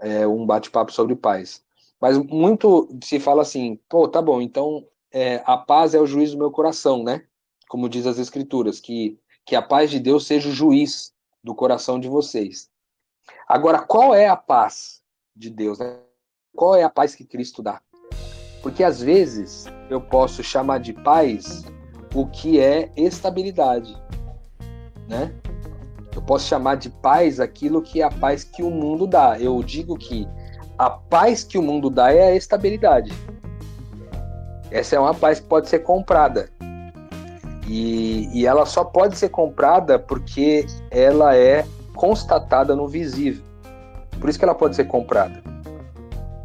é, 0.01 0.27
um 0.27 0.45
bate-papo 0.45 0.93
sobre 0.93 1.17
paz. 1.17 1.63
Mas 2.01 2.17
muito 2.19 2.89
se 3.03 3.19
fala 3.19 3.43
assim, 3.43 3.81
pô, 3.89 4.07
tá 4.09 4.23
bom, 4.23 4.41
então 4.41 4.87
é, 5.13 5.43
a 5.45 5.57
paz 5.57 5.95
é 5.95 6.01
o 6.01 6.07
juiz 6.07 6.33
do 6.33 6.39
meu 6.39 6.51
coração, 6.51 7.03
né? 7.03 7.25
Como 7.69 7.89
diz 7.89 8.07
as 8.07 8.19
Escrituras, 8.19 8.81
que, 8.81 9.19
que 9.45 9.57
a 9.57 9.63
paz 9.63 9.91
de 9.91 9.99
Deus 9.99 10.27
seja 10.27 10.49
o 10.49 10.53
juiz 10.53 11.13
do 11.43 11.55
coração 11.55 11.99
de 11.99 12.09
vocês. 12.09 12.71
Agora, 13.47 13.81
qual 13.81 14.15
é 14.15 14.29
a 14.29 14.37
paz 14.37 15.03
de 15.35 15.51
Deus? 15.51 15.79
Né? 15.79 15.99
Qual 16.55 16.75
é 16.75 16.83
a 16.83 16.91
paz 16.91 17.15
que 17.15 17.25
Cristo 17.25 17.63
dá? 17.63 17.81
Porque 18.63 18.83
às 18.83 19.01
vezes 19.01 19.67
eu 19.91 20.01
posso 20.01 20.43
chamar 20.43 20.79
de 20.79 20.93
paz 20.93 21.65
o 22.15 22.27
que 22.27 22.59
é 22.59 22.91
estabilidade, 22.97 23.97
né? 25.09 25.35
Eu 26.15 26.23
posso 26.23 26.49
chamar 26.49 26.77
de 26.77 26.91
paz 26.91 27.39
aquilo 27.39 27.81
que 27.81 28.03
é 28.03 28.05
a 28.05 28.11
paz 28.11 28.43
que 28.43 28.63
o 28.63 28.71
mundo 28.71 29.07
dá. 29.07 29.39
Eu 29.39 29.63
digo 29.63 29.97
que 29.97 30.27
a 30.79 30.89
paz 30.89 31.43
que 31.43 31.59
o 31.59 31.63
mundo 31.63 31.91
dá 31.91 32.13
é 32.13 32.29
a 32.29 32.37
estabilidade. 32.37 33.13
Essa 34.71 34.97
é 34.97 35.01
uma 35.01 35.15
paz 35.15 35.41
que 35.41 35.47
pode 35.47 35.69
ser 35.69 35.81
comprada. 35.81 36.51
E, 37.67 38.31
e 38.33 38.47
ela 38.47 38.65
só 38.65 38.85
pode 38.85 39.19
ser 39.19 39.29
comprada 39.29 39.99
porque 39.99 40.67
ela 40.91 41.35
é 41.37 41.67
constatada 41.95 42.77
no 42.77 42.87
visível. 42.87 43.43
Por 44.21 44.31
isso 44.31 44.39
que 44.39 44.45
ela 44.45 44.55
pode 44.55 44.77
ser 44.77 44.85
comprada. 44.85 45.43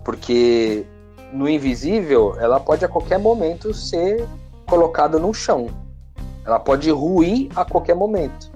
Porque 0.04 0.86
no 1.32 1.48
invisível, 1.48 2.36
ela 2.40 2.60
pode 2.60 2.84
a 2.84 2.88
qualquer 2.88 3.20
momento 3.20 3.74
ser 3.74 4.28
colocada 4.66 5.20
no 5.20 5.34
chão. 5.34 5.68
Ela 6.46 6.60
pode 6.60 6.90
ruir 6.90 7.50
a 7.56 7.64
qualquer 7.64 7.96
momento. 7.96 8.52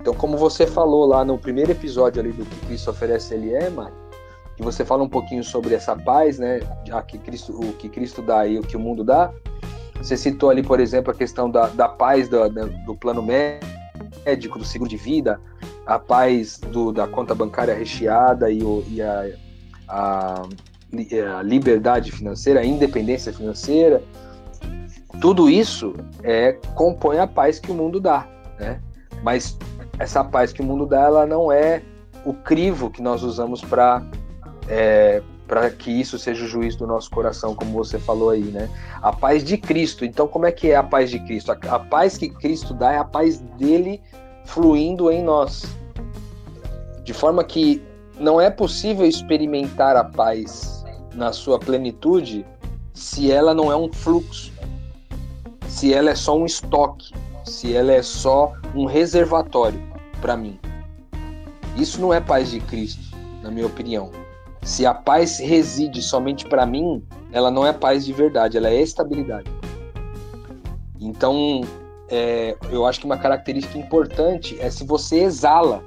Então, 0.00 0.14
como 0.14 0.36
você 0.36 0.66
falou 0.66 1.06
lá 1.06 1.24
no 1.24 1.38
primeiro 1.38 1.70
episódio 1.70 2.20
ali 2.20 2.32
do 2.32 2.44
que 2.44 2.66
Cristo 2.66 2.90
oferece, 2.90 3.34
ele 3.34 3.52
é, 3.54 3.68
Mari, 3.68 3.92
que 4.58 4.64
você 4.64 4.84
fala 4.84 5.04
um 5.04 5.08
pouquinho 5.08 5.44
sobre 5.44 5.72
essa 5.72 5.94
paz, 5.94 6.36
né? 6.36 6.58
Que 7.06 7.16
Cristo, 7.16 7.52
o 7.52 7.72
que 7.74 7.88
Cristo 7.88 8.20
dá 8.20 8.44
e 8.44 8.58
o 8.58 8.62
que 8.62 8.76
o 8.76 8.80
mundo 8.80 9.04
dá. 9.04 9.32
Você 9.98 10.16
citou 10.16 10.50
ali, 10.50 10.64
por 10.64 10.80
exemplo, 10.80 11.12
a 11.12 11.14
questão 11.14 11.48
da, 11.48 11.68
da 11.68 11.88
paz 11.88 12.28
do, 12.28 12.48
do 12.84 12.96
plano 12.96 13.22
médico, 13.22 14.58
do 14.58 14.64
seguro 14.64 14.90
de 14.90 14.96
vida, 14.96 15.40
a 15.86 15.96
paz 15.96 16.58
do, 16.58 16.92
da 16.92 17.06
conta 17.06 17.36
bancária 17.36 17.72
recheada 17.72 18.50
e, 18.50 18.60
o, 18.64 18.84
e 18.88 19.00
a, 19.00 19.26
a, 19.88 20.42
a, 20.42 21.42
liberdade 21.42 22.10
financeira, 22.10 22.58
a 22.58 22.64
independência 22.64 23.32
financeira. 23.32 24.02
Tudo 25.20 25.48
isso 25.48 25.94
é, 26.24 26.54
compõe 26.74 27.18
a 27.18 27.28
paz 27.28 27.60
que 27.60 27.70
o 27.70 27.74
mundo 27.74 28.00
dá, 28.00 28.26
né? 28.58 28.80
Mas 29.22 29.56
essa 30.00 30.24
paz 30.24 30.52
que 30.52 30.62
o 30.62 30.64
mundo 30.64 30.84
dá, 30.84 31.02
ela 31.02 31.26
não 31.26 31.52
é 31.52 31.80
o 32.24 32.34
crivo 32.34 32.90
que 32.90 33.00
nós 33.00 33.22
usamos 33.22 33.60
para 33.60 34.02
é, 34.68 35.22
para 35.46 35.70
que 35.70 35.90
isso 35.90 36.18
seja 36.18 36.44
o 36.44 36.48
juiz 36.48 36.76
do 36.76 36.86
nosso 36.86 37.10
coração, 37.10 37.54
como 37.54 37.72
você 37.72 37.98
falou 37.98 38.30
aí, 38.30 38.44
né? 38.44 38.68
A 39.00 39.12
paz 39.12 39.42
de 39.42 39.56
Cristo. 39.56 40.04
Então, 40.04 40.28
como 40.28 40.44
é 40.44 40.52
que 40.52 40.70
é 40.70 40.76
a 40.76 40.82
paz 40.82 41.10
de 41.10 41.18
Cristo? 41.20 41.50
A, 41.50 41.54
a 41.74 41.78
paz 41.78 42.18
que 42.18 42.28
Cristo 42.28 42.74
dá 42.74 42.92
é 42.92 42.98
a 42.98 43.04
paz 43.04 43.38
dele 43.58 44.00
fluindo 44.44 45.10
em 45.10 45.22
nós. 45.22 45.64
De 47.02 47.14
forma 47.14 47.42
que 47.42 47.82
não 48.20 48.38
é 48.40 48.50
possível 48.50 49.06
experimentar 49.06 49.96
a 49.96 50.04
paz 50.04 50.84
na 51.14 51.32
sua 51.32 51.58
plenitude 51.58 52.44
se 52.92 53.30
ela 53.30 53.54
não 53.54 53.72
é 53.72 53.76
um 53.76 53.90
fluxo, 53.92 54.52
se 55.66 55.94
ela 55.94 56.10
é 56.10 56.14
só 56.14 56.36
um 56.36 56.44
estoque, 56.44 57.14
se 57.44 57.74
ela 57.74 57.92
é 57.92 58.02
só 58.02 58.52
um 58.74 58.84
reservatório 58.84 59.80
para 60.20 60.36
mim. 60.36 60.58
Isso 61.76 62.00
não 62.00 62.12
é 62.12 62.20
paz 62.20 62.50
de 62.50 62.60
Cristo, 62.60 63.16
na 63.42 63.50
minha 63.50 63.66
opinião. 63.66 64.10
Se 64.62 64.84
a 64.84 64.92
paz 64.92 65.38
reside 65.38 66.02
somente 66.02 66.44
para 66.44 66.66
mim, 66.66 67.02
ela 67.32 67.50
não 67.50 67.66
é 67.66 67.72
paz 67.72 68.04
de 68.04 68.12
verdade, 68.12 68.56
ela 68.56 68.68
é 68.68 68.80
estabilidade. 68.80 69.50
Então, 71.00 71.62
é, 72.08 72.56
eu 72.70 72.86
acho 72.86 73.00
que 73.00 73.06
uma 73.06 73.18
característica 73.18 73.78
importante 73.78 74.58
é 74.60 74.70
se 74.70 74.84
você 74.84 75.20
exala 75.20 75.82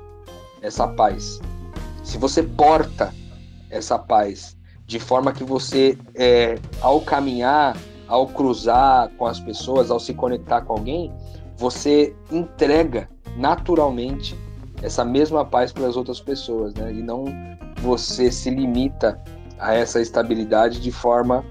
essa 0.61 0.87
paz, 0.87 1.39
se 2.03 2.17
você 2.17 2.43
porta 2.43 3.13
essa 3.69 3.97
paz, 3.97 4.57
de 4.85 4.99
forma 4.99 5.31
que 5.31 5.43
você, 5.43 5.97
é, 6.15 6.57
ao 6.81 7.01
caminhar, 7.01 7.77
ao 8.07 8.27
cruzar 8.27 9.09
com 9.17 9.25
as 9.25 9.39
pessoas, 9.39 9.89
ao 9.89 9.99
se 9.99 10.13
conectar 10.13 10.61
com 10.61 10.73
alguém, 10.73 11.11
você 11.55 12.13
entrega 12.29 13.09
naturalmente 13.37 14.35
essa 14.81 15.05
mesma 15.05 15.45
paz 15.45 15.71
para 15.71 15.87
as 15.87 15.95
outras 15.95 16.19
pessoas, 16.19 16.73
né? 16.73 16.91
E 16.91 17.01
não 17.01 17.25
você 17.81 18.31
se 18.31 18.49
limita 18.49 19.19
a 19.59 19.73
essa 19.73 19.99
estabilidade 19.99 20.79
de 20.79 20.91
forma 20.91 21.45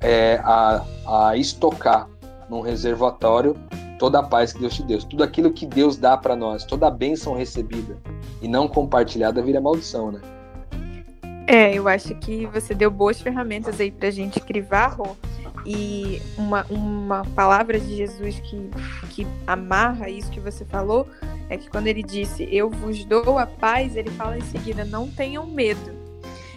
é, 0.00 0.40
a, 0.44 0.84
a 1.06 1.36
estocar 1.36 2.08
num 2.48 2.60
reservatório 2.60 3.56
toda 3.98 4.20
a 4.20 4.22
paz 4.22 4.52
que 4.52 4.60
Deus 4.60 4.74
te 4.74 4.82
deu, 4.84 4.98
tudo 5.00 5.24
aquilo 5.24 5.52
que 5.52 5.66
Deus 5.66 5.96
dá 5.96 6.16
para 6.16 6.36
nós, 6.36 6.64
toda 6.64 6.86
a 6.86 6.90
bênção 6.90 7.34
recebida 7.34 7.98
e 8.40 8.46
não 8.46 8.68
compartilhada 8.68 9.42
vira 9.42 9.60
maldição, 9.60 10.12
né? 10.12 10.20
É, 11.46 11.74
eu 11.74 11.88
acho 11.88 12.14
que 12.16 12.46
você 12.46 12.74
deu 12.74 12.90
boas 12.90 13.20
ferramentas 13.20 13.80
aí 13.80 13.90
pra 13.90 14.10
gente 14.10 14.38
crivar, 14.38 14.88
Rô. 14.88 15.16
E 15.66 16.22
uma, 16.36 16.64
uma 16.70 17.24
palavra 17.34 17.80
de 17.80 17.96
Jesus 17.96 18.38
que, 18.40 18.70
que 19.10 19.26
amarra 19.46 20.08
isso 20.08 20.30
que 20.30 20.40
você 20.40 20.64
falou 20.64 21.08
é 21.48 21.56
que 21.56 21.68
quando 21.68 21.86
ele 21.86 22.02
disse 22.02 22.48
eu 22.50 22.70
vos 22.70 23.04
dou 23.04 23.38
a 23.38 23.46
paz, 23.46 23.96
ele 23.96 24.10
fala 24.10 24.38
em 24.38 24.42
seguida 24.42 24.84
não 24.84 25.08
tenham 25.10 25.46
medo. 25.46 25.96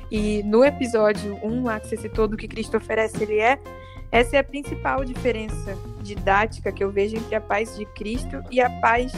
E 0.10 0.44
no 0.44 0.64
episódio 0.64 1.40
1 1.42 1.64
lá 1.64 1.80
que 1.80 1.88
você 1.88 1.98
citou 1.98 2.28
do 2.28 2.36
que 2.36 2.48
Cristo 2.48 2.78
oferece, 2.78 3.24
ele 3.24 3.40
é 3.40 3.58
essa 4.12 4.36
é 4.36 4.40
a 4.40 4.44
principal 4.44 5.06
diferença 5.06 5.78
didática 6.04 6.72
que 6.72 6.84
eu 6.84 6.92
vejo 6.92 7.16
entre 7.16 7.34
a 7.34 7.40
paz 7.40 7.78
de 7.78 7.86
Cristo 7.86 8.44
e 8.52 8.60
a 8.60 8.70
paz 8.82 9.14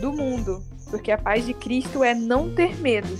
do 0.00 0.12
mundo. 0.12 0.60
Porque 0.90 1.12
a 1.12 1.18
paz 1.18 1.46
de 1.46 1.54
Cristo 1.54 2.02
é 2.02 2.14
não 2.14 2.52
ter 2.52 2.76
medo. 2.80 3.14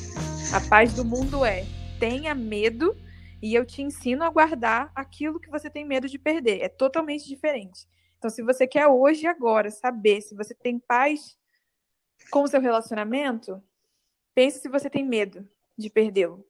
A 0.53 0.61
paz 0.69 0.93
do 0.93 1.05
mundo 1.05 1.45
é 1.45 1.65
tenha 2.01 2.35
medo 2.35 2.97
e 3.41 3.55
eu 3.55 3.65
te 3.65 3.81
ensino 3.81 4.25
a 4.25 4.31
guardar 4.31 4.91
aquilo 4.95 5.39
que 5.39 5.51
você 5.51 5.71
tem 5.71 5.85
medo 5.85 6.09
de 6.09 6.19
perder. 6.19 6.63
É 6.63 6.69
totalmente 6.69 7.29
diferente. 7.29 7.87
Então, 8.19 8.29
se 8.31 8.43
você 8.43 8.67
quer 8.67 8.87
hoje, 8.89 9.27
agora, 9.27 9.71
saber 9.71 10.21
se 10.21 10.35
você 10.35 10.55
tem 10.55 10.79
paz 10.79 11.37
com 12.35 12.43
o 12.43 12.49
seu 12.49 12.61
relacionamento, 12.61 13.63
pense 14.35 14.59
se 14.59 14.69
você 14.69 14.91
tem 14.91 15.05
medo 15.07 15.49
de 15.79 15.89
perdê-lo. 15.89 16.45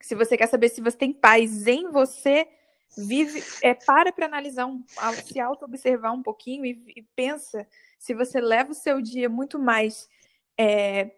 Se 0.00 0.14
você 0.14 0.38
quer 0.38 0.46
saber 0.46 0.70
se 0.70 0.80
você 0.80 0.96
tem 0.96 1.12
paz 1.12 1.66
em 1.66 1.90
você, 1.90 2.48
vive, 2.96 3.42
é 3.62 3.74
para 3.74 4.10
para 4.10 4.24
analisar, 4.24 4.64
um, 4.64 4.82
se 5.22 5.38
auto-observar 5.38 6.12
um 6.12 6.22
pouquinho 6.22 6.64
e, 6.64 6.82
e, 6.96 7.02
pensa 7.14 7.68
se 7.98 8.14
você 8.14 8.40
leva 8.40 8.72
o 8.72 8.74
seu 8.74 9.02
dia 9.02 9.28
muito 9.28 9.58
mais 9.58 10.08
é, 10.56 11.10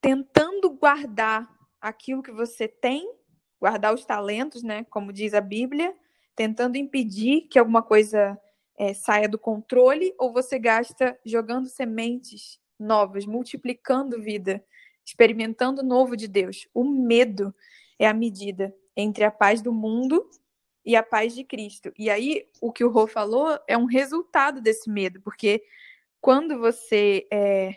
tentando 0.00 0.70
guardar 0.70 1.52
aquilo 1.80 2.22
que 2.22 2.30
você 2.30 2.68
tem, 2.68 3.12
guardar 3.60 3.94
os 3.94 4.04
talentos, 4.04 4.62
né? 4.62 4.84
Como 4.90 5.12
diz 5.12 5.34
a 5.34 5.40
Bíblia, 5.40 5.92
tentando 6.36 6.76
impedir 6.76 7.48
que 7.48 7.58
alguma 7.58 7.82
coisa 7.82 8.40
é, 8.78 8.94
saia 8.94 9.28
do 9.28 9.40
controle, 9.40 10.14
ou 10.16 10.32
você 10.32 10.56
gasta 10.56 11.18
jogando 11.24 11.68
sementes 11.68 12.64
novas, 12.78 13.26
multiplicando 13.26 14.20
vida, 14.20 14.64
experimentando 15.04 15.82
o 15.82 15.84
novo 15.84 16.16
de 16.16 16.28
Deus. 16.28 16.68
O 16.74 16.84
medo 16.84 17.54
é 17.98 18.06
a 18.06 18.14
medida 18.14 18.74
entre 18.96 19.24
a 19.24 19.30
paz 19.30 19.62
do 19.62 19.72
mundo 19.72 20.28
e 20.84 20.94
a 20.94 21.02
paz 21.02 21.34
de 21.34 21.44
Cristo. 21.44 21.92
E 21.98 22.08
aí, 22.08 22.46
o 22.60 22.72
que 22.72 22.84
o 22.84 22.90
Rô 22.90 23.06
falou 23.06 23.58
é 23.66 23.76
um 23.76 23.86
resultado 23.86 24.60
desse 24.60 24.88
medo, 24.88 25.20
porque 25.20 25.62
quando 26.20 26.58
você 26.58 27.26
é, 27.32 27.74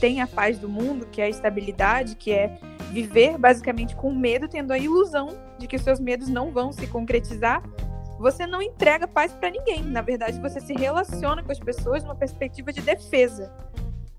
tem 0.00 0.20
a 0.20 0.26
paz 0.26 0.58
do 0.58 0.68
mundo, 0.68 1.06
que 1.06 1.20
é 1.20 1.24
a 1.24 1.28
estabilidade, 1.28 2.16
que 2.16 2.32
é 2.32 2.58
viver 2.92 3.38
basicamente 3.38 3.96
com 3.96 4.12
medo, 4.14 4.48
tendo 4.48 4.72
a 4.72 4.78
ilusão 4.78 5.28
de 5.58 5.66
que 5.66 5.78
seus 5.78 5.98
medos 5.98 6.28
não 6.28 6.52
vão 6.52 6.72
se 6.72 6.86
concretizar, 6.86 7.62
você 8.18 8.46
não 8.46 8.62
entrega 8.62 9.08
paz 9.08 9.32
para 9.32 9.50
ninguém. 9.50 9.82
Na 9.82 10.00
verdade, 10.00 10.40
você 10.40 10.60
se 10.60 10.72
relaciona 10.74 11.42
com 11.42 11.50
as 11.50 11.58
pessoas 11.58 12.04
numa 12.04 12.14
perspectiva 12.14 12.72
de 12.72 12.80
defesa. 12.80 13.52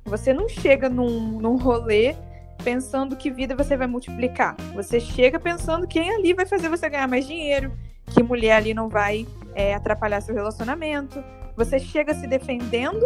Você 0.05 0.31
não 0.31 0.47
chega 0.47 0.87
num, 0.87 1.39
num 1.39 1.57
rolê 1.57 2.15
pensando 2.63 3.15
que 3.15 3.31
vida 3.31 3.55
você 3.55 3.75
vai 3.75 3.87
multiplicar. 3.87 4.55
Você 4.75 4.99
chega 4.99 5.39
pensando 5.39 5.87
quem 5.87 6.11
ali 6.11 6.31
vai 6.31 6.45
fazer 6.45 6.69
você 6.69 6.87
ganhar 6.87 7.07
mais 7.07 7.25
dinheiro, 7.25 7.71
que 8.13 8.21
mulher 8.21 8.57
ali 8.57 8.73
não 8.73 8.87
vai 8.87 9.25
é, 9.55 9.73
atrapalhar 9.73 10.21
seu 10.21 10.35
relacionamento. 10.35 11.23
Você 11.57 11.79
chega 11.79 12.13
se 12.13 12.27
defendendo 12.27 13.03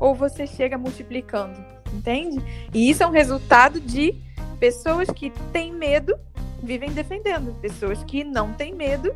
ou 0.00 0.14
você 0.14 0.46
chega 0.46 0.78
multiplicando, 0.78 1.58
entende? 1.92 2.42
E 2.72 2.88
isso 2.88 3.02
é 3.02 3.06
um 3.06 3.10
resultado 3.10 3.78
de 3.78 4.14
pessoas 4.58 5.08
que 5.10 5.30
têm 5.52 5.70
medo 5.72 6.18
vivem 6.62 6.92
defendendo, 6.92 7.52
pessoas 7.60 8.02
que 8.04 8.24
não 8.24 8.52
têm 8.52 8.74
medo 8.74 9.14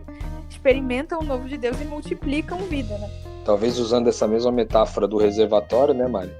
experimentam 0.50 1.20
o 1.20 1.24
novo 1.24 1.48
de 1.48 1.56
Deus 1.56 1.80
e 1.80 1.84
multiplicam 1.84 2.58
vida, 2.64 2.98
né? 2.98 3.08
Talvez 3.44 3.78
usando 3.78 4.08
essa 4.08 4.26
mesma 4.26 4.50
metáfora 4.50 5.06
do 5.06 5.16
reservatório, 5.16 5.94
né, 5.94 6.08
Mari? 6.08 6.32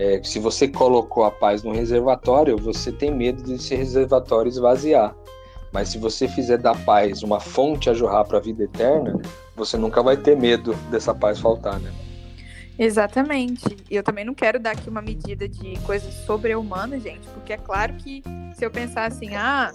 É, 0.00 0.18
se 0.24 0.38
você 0.38 0.66
colocou 0.66 1.24
a 1.24 1.30
paz 1.30 1.62
no 1.62 1.72
reservatório, 1.72 2.56
você 2.56 2.90
tem 2.90 3.14
medo 3.14 3.42
de 3.42 3.56
esse 3.56 3.74
reservatório 3.74 4.48
esvaziar. 4.48 5.14
Mas 5.70 5.90
se 5.90 5.98
você 5.98 6.26
fizer 6.26 6.56
da 6.56 6.74
paz 6.74 7.22
uma 7.22 7.38
fonte 7.38 7.90
a 7.90 7.92
jorrar 7.92 8.24
para 8.24 8.38
a 8.38 8.40
vida 8.40 8.64
eterna, 8.64 9.20
você 9.54 9.76
nunca 9.76 10.02
vai 10.02 10.16
ter 10.16 10.38
medo 10.38 10.72
dessa 10.90 11.14
paz 11.14 11.38
faltar, 11.38 11.78
né? 11.78 11.92
Exatamente. 12.78 13.76
E 13.90 13.94
eu 13.94 14.02
também 14.02 14.24
não 14.24 14.32
quero 14.32 14.58
dar 14.58 14.70
aqui 14.70 14.88
uma 14.88 15.02
medida 15.02 15.46
de 15.46 15.78
coisas 15.80 16.14
sobre-humanas, 16.24 17.02
gente, 17.02 17.28
porque 17.34 17.52
é 17.52 17.58
claro 17.58 17.92
que 17.92 18.22
se 18.54 18.64
eu 18.64 18.70
pensar 18.70 19.04
assim, 19.04 19.34
ah, 19.34 19.70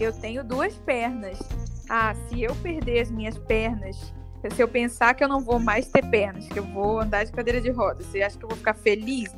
eu 0.00 0.10
tenho 0.10 0.42
duas 0.42 0.72
pernas. 0.72 1.38
Ah, 1.86 2.14
se 2.30 2.42
eu 2.42 2.56
perder 2.56 3.02
as 3.02 3.10
minhas 3.10 3.36
pernas, 3.36 4.10
se 4.50 4.62
eu 4.62 4.68
pensar 4.68 5.12
que 5.12 5.22
eu 5.22 5.28
não 5.28 5.40
vou 5.40 5.60
mais 5.60 5.86
ter 5.86 6.02
pernas, 6.06 6.48
que 6.48 6.58
eu 6.58 6.64
vou 6.64 6.98
andar 6.98 7.24
de 7.24 7.30
cadeira 7.30 7.60
de 7.60 7.70
rodas, 7.70 8.06
você 8.06 8.22
acha 8.22 8.38
que 8.38 8.44
eu 8.46 8.48
vou 8.48 8.56
ficar 8.56 8.72
feliz? 8.72 9.30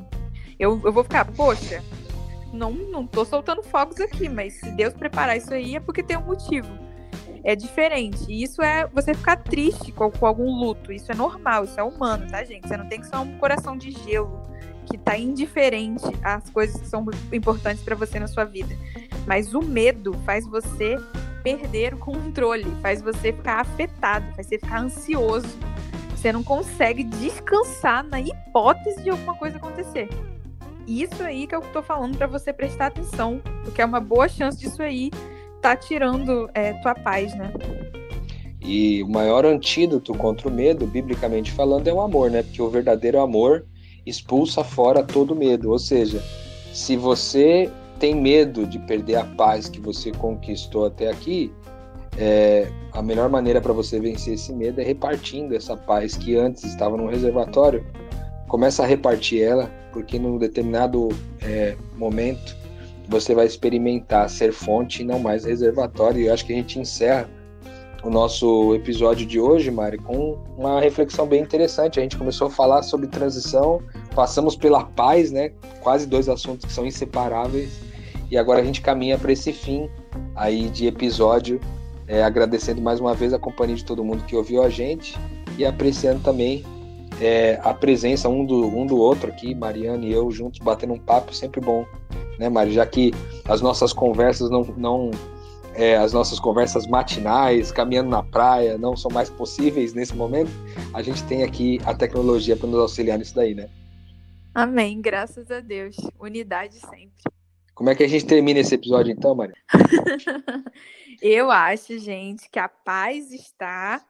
Eu, 0.58 0.80
eu 0.84 0.92
vou 0.92 1.04
ficar, 1.04 1.24
poxa, 1.24 1.82
não, 2.52 2.72
não 2.72 3.06
tô 3.06 3.24
soltando 3.24 3.62
fogos 3.62 4.00
aqui, 4.00 4.28
mas 4.28 4.54
se 4.54 4.70
Deus 4.72 4.94
preparar 4.94 5.36
isso 5.36 5.52
aí 5.52 5.76
é 5.76 5.80
porque 5.80 6.02
tem 6.02 6.16
um 6.16 6.22
motivo. 6.22 6.68
É 7.44 7.54
diferente. 7.54 8.24
E 8.28 8.42
isso 8.42 8.62
é 8.62 8.86
você 8.88 9.14
ficar 9.14 9.36
triste 9.36 9.92
com, 9.92 10.10
com 10.10 10.26
algum 10.26 10.50
luto. 10.50 10.92
Isso 10.92 11.10
é 11.10 11.14
normal, 11.14 11.64
isso 11.64 11.78
é 11.78 11.82
humano, 11.82 12.26
tá, 12.28 12.42
gente? 12.44 12.66
Você 12.66 12.76
não 12.76 12.88
tem 12.88 13.00
que 13.00 13.06
ser 13.06 13.16
um 13.16 13.38
coração 13.38 13.76
de 13.76 13.90
gelo 13.90 14.42
que 14.86 14.96
tá 14.96 15.16
indiferente 15.16 16.04
às 16.22 16.48
coisas 16.50 16.80
que 16.80 16.88
são 16.88 17.04
importantes 17.32 17.82
para 17.82 17.94
você 17.94 18.18
na 18.18 18.26
sua 18.26 18.44
vida. 18.44 18.74
Mas 19.26 19.54
o 19.54 19.60
medo 19.60 20.14
faz 20.24 20.46
você 20.46 20.96
perder 21.42 21.94
o 21.94 21.98
controle, 21.98 22.66
faz 22.82 23.02
você 23.02 23.32
ficar 23.32 23.60
afetado, 23.60 24.26
faz 24.34 24.46
você 24.46 24.58
ficar 24.58 24.80
ansioso. 24.80 25.58
Você 26.10 26.32
não 26.32 26.42
consegue 26.42 27.04
descansar 27.04 28.02
na 28.02 28.20
hipótese 28.20 29.02
de 29.02 29.10
alguma 29.10 29.36
coisa 29.36 29.56
acontecer. 29.58 30.08
Isso 30.88 31.22
aí 31.22 31.46
que 31.46 31.54
eu 31.54 31.60
tô 31.60 31.82
falando 31.82 32.16
para 32.16 32.26
você 32.26 32.50
prestar 32.50 32.86
atenção, 32.86 33.42
porque 33.62 33.82
é 33.82 33.84
uma 33.84 34.00
boa 34.00 34.26
chance 34.26 34.58
disso 34.58 34.82
aí 34.82 35.10
tá 35.60 35.76
tirando 35.76 36.48
é, 36.54 36.72
tua 36.74 36.94
paz, 36.94 37.36
né? 37.36 37.52
E 38.60 39.02
o 39.02 39.08
maior 39.08 39.44
antídoto 39.44 40.14
contra 40.14 40.48
o 40.48 40.52
medo, 40.52 40.86
biblicamente 40.86 41.52
falando, 41.52 41.86
é 41.88 41.92
o 41.92 42.00
amor, 42.00 42.30
né? 42.30 42.42
Porque 42.42 42.62
o 42.62 42.70
verdadeiro 42.70 43.20
amor 43.20 43.66
expulsa 44.06 44.64
fora 44.64 45.02
todo 45.02 45.34
medo. 45.34 45.70
Ou 45.70 45.78
seja, 45.78 46.22
se 46.72 46.96
você 46.96 47.70
tem 47.98 48.14
medo 48.14 48.66
de 48.66 48.78
perder 48.78 49.16
a 49.16 49.24
paz 49.24 49.68
que 49.68 49.80
você 49.80 50.10
conquistou 50.12 50.86
até 50.86 51.10
aqui, 51.10 51.52
é, 52.16 52.70
a 52.92 53.02
melhor 53.02 53.28
maneira 53.28 53.60
para 53.60 53.72
você 53.72 54.00
vencer 54.00 54.34
esse 54.34 54.52
medo 54.52 54.80
é 54.80 54.84
repartindo 54.84 55.54
essa 55.54 55.76
paz 55.76 56.16
que 56.16 56.36
antes 56.36 56.64
estava 56.64 56.96
no 56.96 57.08
reservatório. 57.08 57.86
Começa 58.48 58.82
a 58.82 58.86
repartir 58.86 59.42
ela, 59.42 59.70
porque 59.98 60.16
num 60.16 60.38
determinado 60.38 61.08
é, 61.42 61.74
momento 61.96 62.56
você 63.08 63.34
vai 63.34 63.46
experimentar 63.46 64.30
ser 64.30 64.52
fonte 64.52 65.02
e 65.02 65.04
não 65.04 65.18
mais 65.18 65.44
reservatório. 65.44 66.20
E 66.20 66.26
eu 66.26 66.34
acho 66.34 66.46
que 66.46 66.52
a 66.52 66.56
gente 66.56 66.78
encerra 66.78 67.28
o 68.04 68.10
nosso 68.10 68.76
episódio 68.76 69.26
de 69.26 69.40
hoje, 69.40 69.72
Mari, 69.72 69.98
com 69.98 70.38
uma 70.56 70.80
reflexão 70.80 71.26
bem 71.26 71.42
interessante. 71.42 71.98
A 71.98 72.02
gente 72.02 72.16
começou 72.16 72.46
a 72.46 72.50
falar 72.50 72.82
sobre 72.82 73.08
transição, 73.08 73.82
passamos 74.14 74.54
pela 74.54 74.84
paz, 74.84 75.32
né? 75.32 75.50
Quase 75.80 76.06
dois 76.06 76.28
assuntos 76.28 76.66
que 76.66 76.72
são 76.72 76.86
inseparáveis. 76.86 77.80
E 78.30 78.38
agora 78.38 78.60
a 78.60 78.64
gente 78.64 78.80
caminha 78.80 79.18
para 79.18 79.32
esse 79.32 79.52
fim 79.52 79.90
aí 80.36 80.68
de 80.68 80.86
episódio, 80.86 81.60
é, 82.06 82.22
agradecendo 82.22 82.80
mais 82.80 83.00
uma 83.00 83.14
vez 83.14 83.34
a 83.34 83.38
companhia 83.38 83.74
de 83.74 83.84
todo 83.84 84.04
mundo 84.04 84.22
que 84.24 84.36
ouviu 84.36 84.62
a 84.62 84.68
gente 84.68 85.18
e 85.56 85.66
apreciando 85.66 86.22
também 86.22 86.62
é, 87.20 87.58
a 87.62 87.74
presença 87.74 88.28
um 88.28 88.44
do, 88.44 88.66
um 88.66 88.86
do 88.86 88.96
outro 88.96 89.30
aqui, 89.30 89.54
Mariana 89.54 90.04
e 90.04 90.12
eu 90.12 90.30
juntos 90.30 90.60
batendo 90.60 90.92
um 90.92 90.98
papo, 90.98 91.34
sempre 91.34 91.60
bom, 91.60 91.84
né, 92.38 92.48
Mari? 92.48 92.72
Já 92.72 92.86
que 92.86 93.12
as 93.46 93.60
nossas 93.60 93.92
conversas 93.92 94.50
não, 94.50 94.62
não 94.76 95.10
é, 95.74 95.96
as 95.96 96.12
nossas 96.12 96.38
conversas 96.40 96.86
matinais, 96.86 97.70
caminhando 97.70 98.10
na 98.10 98.22
praia, 98.22 98.78
não 98.78 98.96
são 98.96 99.10
mais 99.10 99.30
possíveis 99.30 99.94
nesse 99.94 100.14
momento, 100.14 100.50
a 100.92 101.02
gente 101.02 101.22
tem 101.24 101.42
aqui 101.42 101.80
a 101.84 101.94
tecnologia 101.94 102.56
para 102.56 102.68
nos 102.68 102.80
auxiliar 102.80 103.18
nisso 103.18 103.34
daí, 103.34 103.54
né? 103.54 103.68
Amém, 104.54 105.00
graças 105.00 105.50
a 105.50 105.60
Deus. 105.60 105.96
Unidade 106.18 106.74
sempre. 106.80 107.22
Como 107.74 107.90
é 107.90 107.94
que 107.94 108.02
a 108.02 108.08
gente 108.08 108.26
termina 108.26 108.58
esse 108.58 108.74
episódio 108.74 109.12
então, 109.12 109.36
Maria? 109.36 109.54
Eu 111.22 111.48
acho, 111.50 111.96
gente, 111.98 112.50
que 112.50 112.58
a 112.58 112.68
paz 112.68 113.30
está 113.32 114.04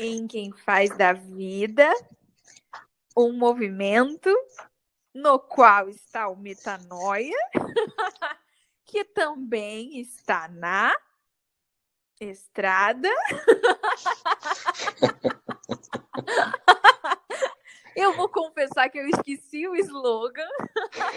em 0.00 0.26
quem 0.26 0.52
faz 0.64 0.96
da 0.96 1.12
vida 1.12 1.88
um 3.18 3.32
movimento 3.32 4.30
no 5.14 5.38
qual 5.38 5.88
está 5.88 6.28
o 6.28 6.36
metanoia, 6.36 7.36
que 8.84 9.04
também 9.04 10.00
está 10.00 10.48
na 10.48 10.94
estrada. 12.20 13.08
Eu 17.96 18.14
vou 18.14 18.28
confessar 18.28 18.88
que 18.88 18.96
eu 18.96 19.08
esqueci 19.08 19.66
o 19.66 19.74
slogan. 19.74 20.46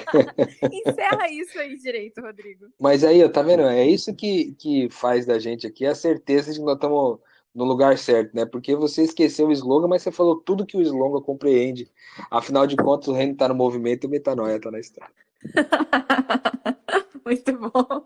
Encerra 0.74 1.30
isso 1.30 1.60
aí 1.60 1.78
direito, 1.78 2.22
Rodrigo. 2.22 2.70
Mas 2.80 3.04
aí, 3.04 3.28
tá 3.30 3.44
vendo? 3.44 3.68
É 3.68 3.86
isso 3.86 4.16
que, 4.16 4.56
que 4.56 4.90
faz 4.90 5.28
da 5.28 5.38
gente 5.38 5.68
aqui 5.68 5.86
a 5.86 5.94
certeza 5.94 6.52
de 6.52 6.58
que 6.58 6.66
nós 6.66 6.74
estamos 6.74 7.20
no 7.54 7.66
lugar 7.66 7.98
certo, 7.98 8.34
né? 8.36 8.46
Porque 8.46 8.76
você 8.76 9.04
esqueceu 9.04 9.48
o 9.48 9.52
slogan, 9.52 9.88
mas 9.88 10.02
você 10.02 10.12
falou 10.12 10.36
tudo 10.38 10.66
que 10.66 10.78
o 10.78 10.82
slogan 10.82 11.22
compreende. 11.22 11.90
Afinal 12.30 12.66
de 12.66 12.76
contas, 12.76 13.08
o 13.08 13.14
reino 13.14 13.34
está 13.34 13.48
no 13.48 13.56
movimento 13.56 14.06
e 14.06 14.08
o 14.08 14.10
metanoia 14.10 14.56
está 14.56 14.72
na 14.72 14.80
estrada. 14.80 15.14
Muito 17.26 17.54
bom. 17.58 18.06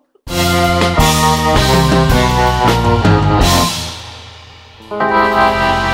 Música 4.87 5.75